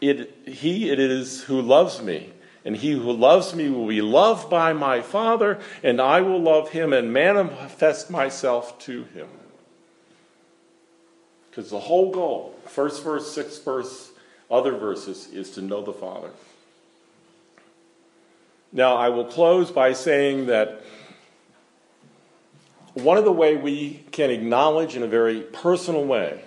it, 0.00 0.32
he 0.46 0.90
it 0.90 1.00
is 1.00 1.42
who 1.42 1.60
loves 1.60 2.00
me. 2.00 2.32
And 2.64 2.76
he 2.76 2.92
who 2.92 3.10
loves 3.10 3.54
me 3.54 3.68
will 3.68 3.88
be 3.88 4.00
loved 4.00 4.48
by 4.48 4.72
my 4.74 5.00
Father, 5.00 5.58
and 5.82 6.00
I 6.00 6.20
will 6.20 6.40
love 6.40 6.70
him 6.70 6.92
and 6.92 7.12
manifest 7.12 8.10
myself 8.10 8.78
to 8.80 9.04
him. 9.04 9.28
Because 11.50 11.70
the 11.70 11.80
whole 11.80 12.12
goal, 12.12 12.54
first 12.66 13.02
verse, 13.02 13.32
sixth 13.32 13.64
verse, 13.64 14.12
other 14.50 14.76
verses, 14.76 15.28
is 15.32 15.50
to 15.52 15.62
know 15.62 15.82
the 15.82 15.92
Father. 15.92 16.30
Now, 18.72 18.94
I 18.94 19.08
will 19.08 19.24
close 19.24 19.70
by 19.72 19.94
saying 19.94 20.46
that 20.46 20.82
one 23.00 23.18
of 23.18 23.24
the 23.24 23.32
way 23.32 23.56
we 23.56 24.04
can 24.12 24.30
acknowledge 24.30 24.96
in 24.96 25.02
a 25.02 25.08
very 25.08 25.40
personal 25.40 26.04
way 26.04 26.42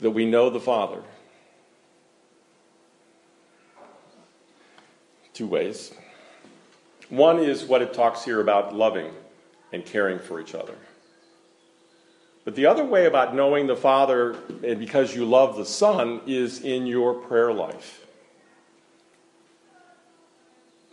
that 0.00 0.10
we 0.10 0.26
know 0.26 0.50
the 0.50 0.60
Father. 0.60 1.02
Two 5.32 5.46
ways. 5.46 5.92
One 7.08 7.38
is 7.38 7.64
what 7.64 7.82
it 7.82 7.92
talks 7.92 8.24
here 8.24 8.40
about 8.40 8.74
loving 8.74 9.12
and 9.72 9.84
caring 9.84 10.18
for 10.18 10.40
each 10.40 10.54
other. 10.54 10.76
But 12.44 12.54
the 12.54 12.66
other 12.66 12.84
way 12.84 13.06
about 13.06 13.34
knowing 13.34 13.66
the 13.66 13.76
Father, 13.76 14.36
and 14.62 14.78
because 14.78 15.14
you 15.14 15.24
love 15.24 15.56
the 15.56 15.64
Son, 15.64 16.20
is 16.26 16.60
in 16.60 16.86
your 16.86 17.14
prayer 17.14 17.52
life. 17.52 18.03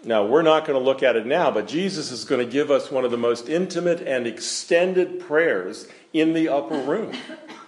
Now, 0.04 0.26
we're 0.26 0.42
not 0.42 0.66
going 0.66 0.80
to 0.80 0.84
look 0.84 1.04
at 1.04 1.16
it 1.16 1.28
now, 1.28 1.52
but 1.52 1.68
Jesus 1.68 2.12
is 2.12 2.26
going 2.26 2.44
to 2.44 2.52
give 2.52 2.72
us 2.72 2.90
one 2.90 3.06
of 3.06 3.12
the 3.12 3.18
most 3.18 3.48
intimate 3.48 4.02
and 4.02 4.26
extended 4.26 5.20
prayers 5.20 5.88
in 6.12 6.34
the 6.34 6.50
upper 6.50 6.78
room 6.78 7.14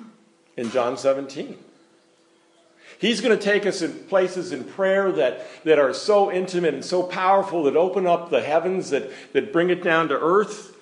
in 0.58 0.72
John 0.72 0.98
17. 0.98 1.58
He's 2.98 3.22
going 3.22 3.38
to 3.38 3.44
take 3.44 3.68
us 3.68 3.84
in 3.84 3.94
places 4.06 4.52
in 4.52 4.64
prayer 4.64 5.12
that, 5.12 5.46
that 5.64 5.78
are 5.78 5.94
so 5.94 6.32
intimate 6.32 6.74
and 6.74 6.84
so 6.84 7.04
powerful 7.04 7.66
that 7.66 7.76
open 7.76 8.08
up 8.08 8.32
the 8.32 8.42
heavens, 8.42 8.90
that, 8.90 9.12
that 9.34 9.54
bring 9.54 9.70
it 9.70 9.84
down 9.84 10.08
to 10.08 10.20
earth. 10.20 10.76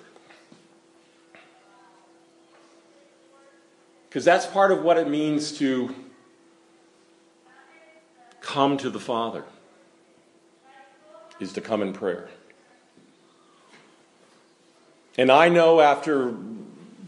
Because 4.08 4.24
that's 4.24 4.46
part 4.46 4.72
of 4.72 4.82
what 4.82 4.96
it 4.96 5.08
means 5.08 5.58
to 5.58 5.94
come 8.40 8.78
to 8.78 8.88
the 8.88 9.00
Father 9.00 9.44
is 11.42 11.52
to 11.54 11.60
come 11.60 11.82
in 11.82 11.92
prayer. 11.92 12.28
And 15.18 15.30
I 15.30 15.48
know 15.48 15.80
after 15.80 16.34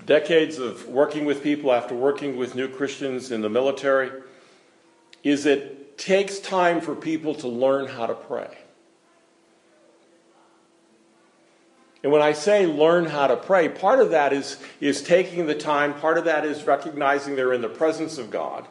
decades 0.04 0.58
of 0.58 0.86
working 0.88 1.24
with 1.24 1.42
people, 1.42 1.72
after 1.72 1.94
working 1.94 2.36
with 2.36 2.54
new 2.54 2.68
Christians 2.68 3.30
in 3.30 3.40
the 3.40 3.48
military, 3.48 4.10
is 5.22 5.46
it 5.46 5.96
takes 5.96 6.38
time 6.38 6.80
for 6.80 6.94
people 6.94 7.34
to 7.36 7.48
learn 7.48 7.88
how 7.88 8.06
to 8.06 8.14
pray. 8.14 8.58
And 12.02 12.12
when 12.12 12.20
I 12.20 12.32
say 12.32 12.66
learn 12.66 13.06
how 13.06 13.28
to 13.28 13.36
pray, 13.36 13.70
part 13.70 13.98
of 13.98 14.10
that 14.10 14.34
is, 14.34 14.58
is 14.78 15.00
taking 15.00 15.46
the 15.46 15.54
time, 15.54 15.94
part 15.94 16.18
of 16.18 16.26
that 16.26 16.44
is 16.44 16.64
recognizing 16.64 17.34
they're 17.34 17.54
in 17.54 17.62
the 17.62 17.68
presence 17.68 18.18
of 18.18 18.30
God. 18.30 18.68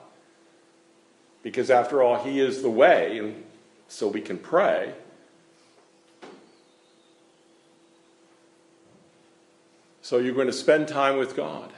Because 1.41 1.71
after 1.71 2.03
all, 2.03 2.23
He 2.23 2.39
is 2.39 2.61
the 2.61 2.69
way, 2.69 3.17
and 3.17 3.43
so 3.87 4.07
we 4.07 4.21
can 4.21 4.37
pray. 4.37 4.93
So 10.03 10.17
you're 10.17 10.35
going 10.35 10.47
to 10.47 10.53
spend 10.53 10.89
time 10.89 11.15
with 11.15 11.33
God. 11.33 11.71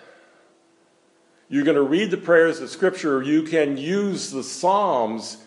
You're 1.47 1.63
going 1.63 1.75
to 1.75 1.83
read 1.83 2.09
the 2.09 2.17
prayers 2.17 2.59
of 2.59 2.71
Scripture. 2.71 3.21
You 3.21 3.43
can 3.43 3.77
use 3.77 4.31
the 4.31 4.41
Psalms 4.41 5.37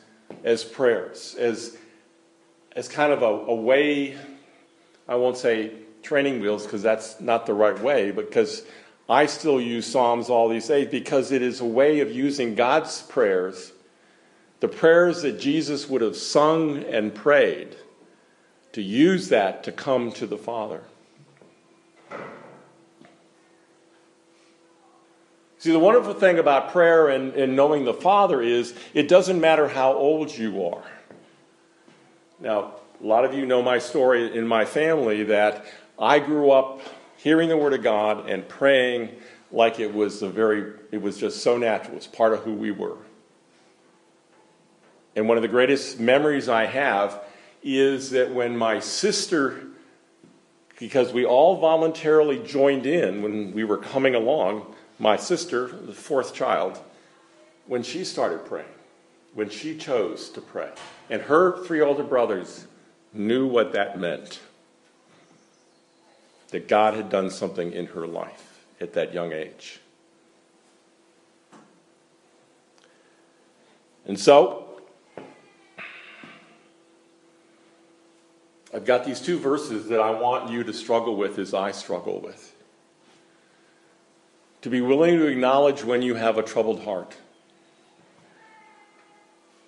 as 0.44 0.62
prayers, 0.62 1.34
as, 1.34 1.76
as 2.76 2.86
kind 2.86 3.12
of 3.12 3.22
a, 3.22 3.26
a 3.26 3.54
way, 3.54 4.16
I 5.08 5.16
won't 5.16 5.36
say 5.36 5.72
training 6.04 6.40
wheels 6.40 6.62
because 6.62 6.80
that's 6.80 7.20
not 7.20 7.46
the 7.46 7.54
right 7.54 7.76
way, 7.80 8.12
because 8.12 8.64
I 9.08 9.26
still 9.26 9.60
use 9.60 9.84
Psalms 9.84 10.30
all 10.30 10.48
these 10.48 10.68
days 10.68 10.86
because 10.88 11.32
it 11.32 11.42
is 11.42 11.60
a 11.60 11.64
way 11.64 11.98
of 11.98 12.12
using 12.12 12.54
God's 12.54 13.02
prayers, 13.02 13.72
the 14.60 14.68
prayers 14.68 15.22
that 15.22 15.40
Jesus 15.40 15.88
would 15.88 16.00
have 16.00 16.16
sung 16.16 16.84
and 16.84 17.12
prayed, 17.12 17.74
to 18.70 18.82
use 18.82 19.30
that 19.30 19.64
to 19.64 19.72
come 19.72 20.12
to 20.12 20.28
the 20.28 20.38
Father. 20.38 20.84
See, 25.58 25.72
the 25.72 25.78
wonderful 25.78 26.14
thing 26.14 26.38
about 26.38 26.70
prayer 26.70 27.08
and, 27.08 27.34
and 27.34 27.56
knowing 27.56 27.84
the 27.84 27.94
Father 27.94 28.40
is 28.40 28.74
it 28.94 29.08
doesn't 29.08 29.40
matter 29.40 29.66
how 29.66 29.92
old 29.92 30.36
you 30.36 30.64
are. 30.64 30.84
Now, 32.38 32.74
a 33.02 33.06
lot 33.06 33.24
of 33.24 33.34
you 33.34 33.44
know 33.44 33.60
my 33.60 33.78
story 33.78 34.36
in 34.36 34.46
my 34.46 34.64
family 34.64 35.24
that 35.24 35.64
I 35.98 36.20
grew 36.20 36.52
up 36.52 36.80
hearing 37.16 37.48
the 37.48 37.56
Word 37.56 37.72
of 37.72 37.82
God 37.82 38.30
and 38.30 38.48
praying 38.48 39.10
like 39.50 39.80
it 39.80 39.92
was 39.92 40.22
a 40.22 40.28
very, 40.28 40.74
it 40.92 41.02
was 41.02 41.18
just 41.18 41.42
so 41.42 41.58
natural. 41.58 41.94
It 41.94 41.96
was 41.96 42.06
part 42.06 42.32
of 42.32 42.40
who 42.40 42.54
we 42.54 42.70
were. 42.70 42.98
And 45.16 45.26
one 45.26 45.36
of 45.36 45.42
the 45.42 45.48
greatest 45.48 45.98
memories 45.98 46.48
I 46.48 46.66
have 46.66 47.20
is 47.64 48.10
that 48.10 48.32
when 48.32 48.56
my 48.56 48.78
sister, 48.78 49.66
because 50.78 51.12
we 51.12 51.24
all 51.24 51.56
voluntarily 51.56 52.38
joined 52.38 52.86
in 52.86 53.22
when 53.22 53.52
we 53.52 53.64
were 53.64 53.78
coming 53.78 54.14
along, 54.14 54.76
my 54.98 55.16
sister, 55.16 55.68
the 55.68 55.92
fourth 55.92 56.34
child, 56.34 56.78
when 57.66 57.82
she 57.82 58.04
started 58.04 58.44
praying, 58.44 58.66
when 59.34 59.48
she 59.48 59.76
chose 59.76 60.30
to 60.30 60.40
pray, 60.40 60.70
and 61.10 61.22
her 61.22 61.64
three 61.64 61.80
older 61.80 62.02
brothers 62.02 62.66
knew 63.12 63.46
what 63.46 63.72
that 63.72 63.98
meant 63.98 64.40
that 66.50 66.66
God 66.66 66.94
had 66.94 67.10
done 67.10 67.30
something 67.30 67.72
in 67.72 67.86
her 67.86 68.06
life 68.06 68.64
at 68.80 68.94
that 68.94 69.12
young 69.12 69.32
age. 69.32 69.80
And 74.06 74.18
so, 74.18 74.80
I've 78.72 78.86
got 78.86 79.04
these 79.04 79.20
two 79.20 79.38
verses 79.38 79.88
that 79.88 80.00
I 80.00 80.10
want 80.10 80.50
you 80.50 80.64
to 80.64 80.72
struggle 80.72 81.16
with 81.16 81.38
as 81.38 81.52
I 81.52 81.72
struggle 81.72 82.20
with. 82.20 82.47
To 84.62 84.70
be 84.70 84.80
willing 84.80 85.18
to 85.18 85.26
acknowledge 85.26 85.84
when 85.84 86.02
you 86.02 86.14
have 86.14 86.36
a 86.36 86.42
troubled 86.42 86.84
heart. 86.84 87.16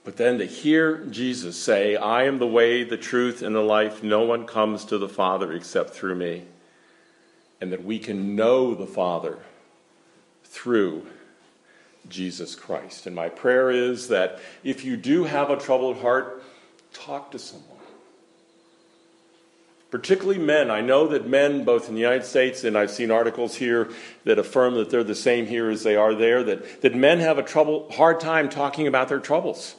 But 0.03 0.17
then 0.17 0.39
to 0.39 0.47
hear 0.47 1.05
Jesus 1.07 1.57
say, 1.63 1.95
I 1.95 2.25
am 2.25 2.39
the 2.39 2.47
way, 2.47 2.85
the 2.85 2.97
truth, 2.97 3.43
and 3.43 3.55
the 3.55 3.61
life. 3.61 4.03
No 4.03 4.23
one 4.23 4.47
comes 4.47 4.85
to 4.87 4.99
the 4.99 5.09
Father 5.09 5.53
except 5.53 5.91
through 5.91 6.17
me. 6.17 6.45
And 7.61 7.71
that 7.73 7.85
we 7.85 7.99
can 7.99 8.35
know 8.35 8.75
the 8.75 8.87
Father 8.87 9.39
through 10.45 11.07
Jesus 12.09 12.55
Christ. 12.55 13.07
And 13.07 13.15
my 13.15 13.29
prayer 13.29 13.71
is 13.71 14.09
that 14.09 14.41
if 14.65 14.85
you 14.85 14.97
do 14.97 15.25
have 15.25 15.51
a 15.51 15.57
troubled 15.57 15.99
heart, 15.99 16.43
talk 16.93 17.31
to 17.33 17.39
someone. 17.39 17.70
Particularly 19.91 20.39
men. 20.39 20.71
I 20.71 20.81
know 20.81 21.09
that 21.09 21.27
men, 21.27 21.65
both 21.65 21.89
in 21.89 21.95
the 21.95 22.01
United 22.01 22.25
States 22.25 22.63
and 22.63 22.79
I've 22.79 22.93
seen 22.93 23.11
articles 23.11 23.57
here 23.57 23.91
that 24.25 24.39
affirm 24.39 24.75
that 24.75 24.91
they're 24.91 25.03
the 25.03 25.17
same 25.17 25.47
here 25.47 25.69
as 25.69 25.83
they 25.83 25.97
are 25.97 26.15
there, 26.15 26.45
that, 26.45 26.83
that 26.83 26.95
men 26.95 27.19
have 27.19 27.39
a 27.39 27.43
trouble, 27.43 27.91
hard 27.91 28.21
time 28.21 28.49
talking 28.49 28.87
about 28.87 29.09
their 29.09 29.19
troubles. 29.19 29.75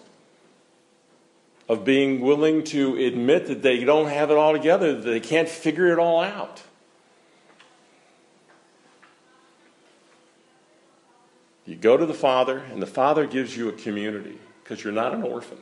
Of 1.69 1.86
being 1.86 2.19
willing 2.19 2.65
to 2.65 2.97
admit 2.97 3.47
that 3.47 3.62
they 3.62 3.86
don't 3.86 4.10
have 4.10 4.30
it 4.30 4.38
all 4.38 4.52
together, 4.52 4.93
that 4.93 5.10
they 5.10 5.21
can't 5.21 5.47
figure 5.47 5.88
it 5.93 6.00
all 6.00 6.21
out. 6.21 6.62
You 11.65 11.78
go 11.78 11.95
to 11.95 12.06
the 12.06 12.13
Father, 12.13 12.58
and 12.58 12.82
the 12.82 12.88
Father 12.88 13.26
gives 13.26 13.56
you 13.56 13.69
a 13.69 13.71
community 13.71 14.38
because 14.62 14.84
you're 14.84 14.91
not 14.91 15.13
an 15.13 15.24
orphan. 15.24 15.60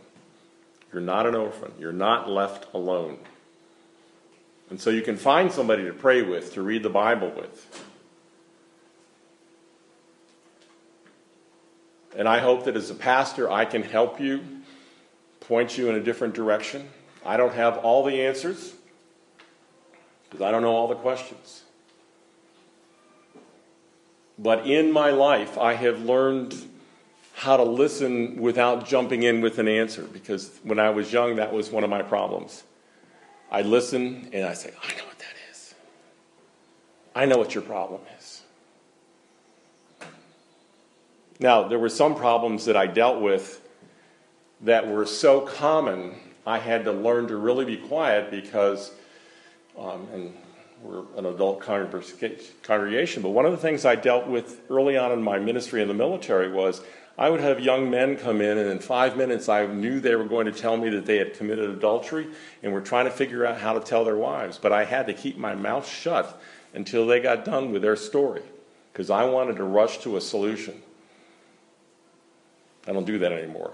You're 0.91 1.03
not 1.03 1.27
an 1.27 1.35
orphan. 1.35 1.73
You're 1.77 1.91
not 1.91 2.27
left 2.27 2.73
alone. 2.73 3.19
And 4.69 4.79
so 4.79 4.89
you 4.89 5.01
can 5.01 5.17
find 5.17 5.51
somebody 5.51 5.85
to 5.85 5.93
pray 5.93 6.21
with, 6.21 6.53
to 6.53 6.61
read 6.61 6.83
the 6.83 6.89
Bible 6.89 7.31
with. 7.31 7.85
And 12.15 12.27
I 12.27 12.39
hope 12.39 12.65
that 12.65 12.75
as 12.75 12.89
a 12.89 12.95
pastor, 12.95 13.49
I 13.49 13.65
can 13.65 13.83
help 13.83 14.19
you, 14.19 14.41
point 15.39 15.77
you 15.77 15.89
in 15.89 15.95
a 15.95 16.01
different 16.01 16.33
direction. 16.33 16.89
I 17.25 17.37
don't 17.37 17.53
have 17.53 17.77
all 17.77 18.03
the 18.03 18.25
answers 18.25 18.73
because 20.29 20.43
I 20.43 20.51
don't 20.51 20.61
know 20.61 20.75
all 20.75 20.87
the 20.87 20.95
questions. 20.95 21.63
But 24.37 24.67
in 24.67 24.91
my 24.91 25.09
life, 25.11 25.57
I 25.57 25.73
have 25.73 26.01
learned 26.01 26.55
how 27.33 27.57
to 27.57 27.63
listen 27.63 28.41
without 28.41 28.87
jumping 28.87 29.23
in 29.23 29.41
with 29.41 29.59
an 29.59 29.67
answer 29.67 30.03
because 30.03 30.59
when 30.63 30.79
I 30.79 30.89
was 30.89 31.11
young, 31.11 31.37
that 31.37 31.53
was 31.53 31.69
one 31.71 31.83
of 31.83 31.89
my 31.89 32.01
problems. 32.01 32.63
I 33.51 33.61
listen 33.61 34.29
and 34.31 34.45
I 34.45 34.53
say, 34.53 34.71
I 34.81 34.95
know 34.97 35.05
what 35.05 35.19
that 35.19 35.35
is. 35.51 35.73
I 37.15 37.25
know 37.25 37.37
what 37.37 37.55
your 37.55 37.63
problem 37.63 38.01
is. 38.17 38.41
Now, 41.39 41.67
there 41.67 41.79
were 41.79 41.89
some 41.89 42.15
problems 42.15 42.65
that 42.65 42.75
I 42.75 42.85
dealt 42.85 43.21
with 43.21 43.61
that 44.61 44.87
were 44.87 45.05
so 45.05 45.41
common, 45.41 46.15
I 46.45 46.59
had 46.59 46.83
to 46.83 46.91
learn 46.91 47.27
to 47.29 47.37
really 47.37 47.63
be 47.63 47.77
quiet 47.77 48.29
because, 48.29 48.91
um, 49.77 50.07
and 50.13 50.33
we're 50.83 51.03
an 51.17 51.25
adult 51.25 51.61
congregation, 51.61 53.21
but 53.21 53.29
one 53.29 53.45
of 53.45 53.51
the 53.51 53.57
things 53.57 53.85
I 53.85 53.95
dealt 53.95 54.27
with 54.27 54.61
early 54.69 54.97
on 54.97 55.11
in 55.11 55.21
my 55.21 55.39
ministry 55.39 55.81
in 55.81 55.87
the 55.87 55.93
military 55.93 56.51
was 56.51 56.81
I 57.19 57.29
would 57.29 57.41
have 57.41 57.59
young 57.59 57.91
men 57.91 58.15
come 58.15 58.39
in, 58.39 58.57
and 58.57 58.69
in 58.69 58.79
five 58.79 59.17
minutes, 59.17 59.49
I 59.49 59.65
knew 59.65 59.99
they 59.99 60.15
were 60.15 60.23
going 60.23 60.45
to 60.45 60.53
tell 60.53 60.77
me 60.77 60.89
that 60.91 61.05
they 61.05 61.17
had 61.17 61.33
committed 61.33 61.69
adultery 61.69 62.27
and 62.63 62.71
were 62.71 62.79
trying 62.79 63.05
to 63.05 63.11
figure 63.11 63.45
out 63.45 63.57
how 63.57 63.73
to 63.73 63.81
tell 63.81 64.05
their 64.05 64.15
wives. 64.15 64.57
But 64.57 64.71
I 64.71 64.85
had 64.85 65.05
to 65.07 65.13
keep 65.13 65.37
my 65.37 65.53
mouth 65.53 65.85
shut 65.85 66.41
until 66.73 67.05
they 67.05 67.19
got 67.19 67.43
done 67.43 67.73
with 67.73 67.81
their 67.81 67.97
story 67.97 68.43
because 68.93 69.09
I 69.09 69.25
wanted 69.25 69.57
to 69.57 69.65
rush 69.65 69.97
to 69.99 70.15
a 70.15 70.21
solution. 70.21 70.81
I 72.87 72.93
don't 72.93 73.05
do 73.05 73.19
that 73.19 73.33
anymore. 73.33 73.73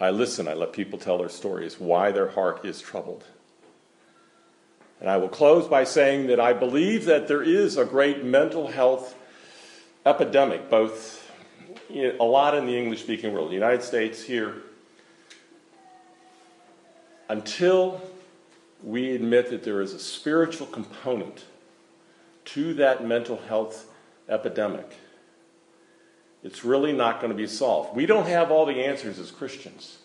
I 0.00 0.10
listen, 0.10 0.48
I 0.48 0.54
let 0.54 0.72
people 0.72 0.98
tell 0.98 1.18
their 1.18 1.28
stories, 1.28 1.78
why 1.78 2.10
their 2.10 2.30
heart 2.30 2.64
is 2.64 2.80
troubled. 2.80 3.22
And 4.98 5.08
I 5.08 5.16
will 5.18 5.28
close 5.28 5.68
by 5.68 5.84
saying 5.84 6.26
that 6.26 6.40
I 6.40 6.54
believe 6.54 7.04
that 7.04 7.28
there 7.28 7.42
is 7.42 7.76
a 7.76 7.84
great 7.84 8.24
mental 8.24 8.66
health 8.66 9.14
epidemic, 10.06 10.70
both 10.70 11.30
a 11.92 12.24
lot 12.24 12.54
in 12.54 12.66
the 12.66 12.76
English 12.76 13.02
speaking 13.02 13.32
world, 13.32 13.50
the 13.50 13.54
United 13.54 13.82
States, 13.82 14.22
here. 14.22 14.62
Until 17.28 18.00
we 18.82 19.14
admit 19.14 19.50
that 19.50 19.62
there 19.62 19.80
is 19.80 19.92
a 19.92 19.98
spiritual 19.98 20.66
component 20.66 21.44
to 22.46 22.74
that 22.74 23.06
mental 23.06 23.40
health 23.48 23.90
epidemic, 24.28 24.96
it's 26.42 26.64
really 26.64 26.92
not 26.92 27.20
going 27.20 27.30
to 27.30 27.36
be 27.36 27.46
solved. 27.46 27.94
We 27.94 28.06
don't 28.06 28.26
have 28.26 28.50
all 28.50 28.66
the 28.66 28.84
answers 28.84 29.18
as 29.18 29.30
Christians, 29.30 29.98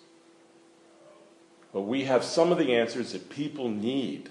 but 1.71 1.81
we 1.81 2.03
have 2.05 2.23
some 2.23 2.51
of 2.51 2.57
the 2.57 2.75
answers 2.75 3.13
that 3.13 3.29
people 3.29 3.69
need 3.69 4.29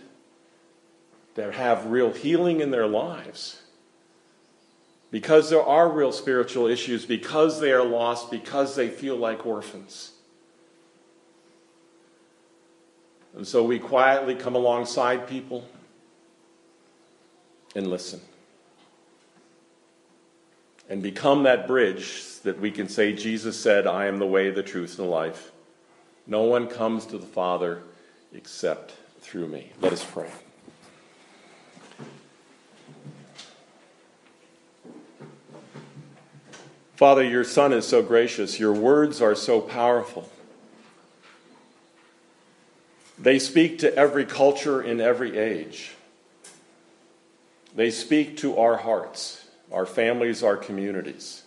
that 1.35 1.55
have 1.55 1.87
real 1.87 2.12
healing 2.12 2.61
in 2.61 2.70
their 2.70 2.87
lives. 2.87 3.61
Because 5.14 5.48
there 5.48 5.62
are 5.62 5.88
real 5.88 6.11
spiritual 6.11 6.66
issues, 6.66 7.07
because 7.07 7.61
they 7.61 7.70
are 7.70 7.85
lost, 7.85 8.33
because 8.33 8.74
they 8.74 8.88
feel 8.88 9.14
like 9.14 9.46
orphans. 9.46 10.11
And 13.37 13.46
so 13.46 13.62
we 13.62 13.79
quietly 13.79 14.35
come 14.35 14.57
alongside 14.57 15.29
people 15.29 15.68
and 17.77 17.87
listen. 17.87 18.20
And 20.90 21.00
become 21.00 21.44
that 21.44 21.68
bridge 21.68 22.40
that 22.42 22.59
we 22.59 22.72
can 22.72 22.88
say, 22.88 23.12
Jesus 23.12 23.57
said, 23.57 23.87
I 23.87 24.07
am 24.07 24.18
the 24.18 24.27
way, 24.27 24.50
the 24.50 24.64
truth, 24.64 24.98
and 24.98 25.07
the 25.07 25.12
life. 25.12 25.53
No 26.27 26.42
one 26.42 26.66
comes 26.66 27.07
to 27.07 27.18
the 27.18 27.27
Father 27.27 27.85
except 28.35 28.94
through 29.20 29.46
me. 29.46 29.70
Let 29.81 29.92
us 29.92 30.05
pray. 30.05 30.33
Father, 36.96 37.24
your 37.24 37.42
Son 37.42 37.72
is 37.72 37.87
so 37.87 38.02
gracious. 38.02 38.61
Your 38.61 38.72
words 38.72 39.20
are 39.20 39.35
so 39.35 39.61
powerful. 39.61 40.30
They 43.18 43.40
speak 43.40 43.80
to 43.80 43.94
every 43.96 44.24
culture 44.24 44.80
in 44.80 45.00
every 45.00 45.37
age. 45.37 45.92
They 47.74 47.90
speak 47.90 48.37
to 48.38 48.59
our 48.59 48.76
hearts, 48.76 49.44
our 49.72 49.87
families, 49.87 50.44
our 50.44 50.57
communities. 50.57 51.42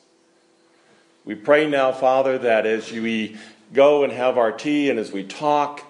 We 1.23 1.36
pray 1.36 1.69
now, 1.69 1.93
Father, 1.93 2.38
that 2.39 2.65
as 2.65 2.91
we 2.91 3.38
go 3.73 4.03
and 4.03 4.12
have 4.12 4.38
our 4.38 4.51
tea 4.51 4.89
and 4.89 4.99
as 4.99 5.13
we 5.13 5.23
talk, 5.23 5.83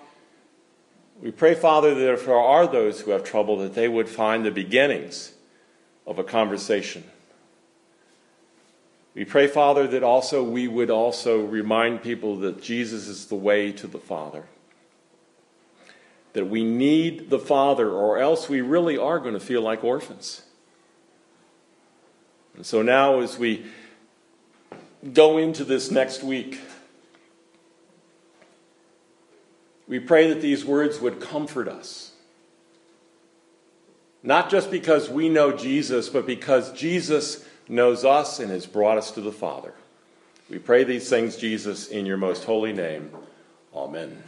we 1.19 1.31
pray, 1.31 1.55
Father, 1.55 1.95
that 1.95 2.13
if 2.13 2.25
there 2.27 2.35
are 2.35 2.67
those 2.67 3.01
who 3.01 3.11
have 3.11 3.23
trouble, 3.23 3.57
that 3.57 3.73
they 3.73 3.87
would 3.87 4.07
find 4.07 4.45
the 4.45 4.51
beginnings 4.51 5.31
of 6.05 6.19
a 6.19 6.23
conversation 6.23 7.03
we 9.17 9.25
pray, 9.25 9.47
Father, 9.47 9.87
that 9.87 10.03
also 10.03 10.43
we 10.43 10.67
would 10.67 10.91
also 10.91 11.43
remind 11.43 12.03
people 12.03 12.35
that 12.35 12.61
Jesus 12.61 13.07
is 13.07 13.25
the 13.25 13.35
way 13.35 13.71
to 13.71 13.87
the 13.87 13.97
Father. 13.97 14.45
That 16.33 16.45
we 16.45 16.63
need 16.63 17.31
the 17.31 17.39
Father, 17.39 17.89
or 17.89 18.19
else 18.19 18.47
we 18.47 18.61
really 18.61 18.95
are 18.95 19.17
going 19.17 19.33
to 19.33 19.39
feel 19.39 19.63
like 19.63 19.83
orphans. 19.83 20.43
And 22.55 22.63
so 22.63 22.83
now, 22.83 23.21
as 23.21 23.39
we 23.39 23.65
go 25.13 25.39
into 25.39 25.63
this 25.63 25.89
next 25.89 26.21
week, 26.21 26.59
we 29.87 29.99
pray 29.99 30.29
that 30.29 30.41
these 30.43 30.63
words 30.63 30.99
would 30.99 31.19
comfort 31.19 31.67
us. 31.67 32.11
Not 34.21 34.51
just 34.51 34.69
because 34.69 35.09
we 35.09 35.27
know 35.27 35.51
Jesus, 35.51 36.07
but 36.07 36.27
because 36.27 36.71
Jesus 36.73 37.43
knows 37.69 38.05
us 38.05 38.39
and 38.39 38.51
has 38.51 38.65
brought 38.65 38.97
us 38.97 39.11
to 39.11 39.21
the 39.21 39.31
Father. 39.31 39.73
We 40.49 40.59
pray 40.59 40.83
these 40.83 41.09
things, 41.09 41.35
Jesus, 41.35 41.87
in 41.87 42.05
your 42.05 42.17
most 42.17 42.45
holy 42.45 42.73
name. 42.73 43.11
Amen. 43.75 44.23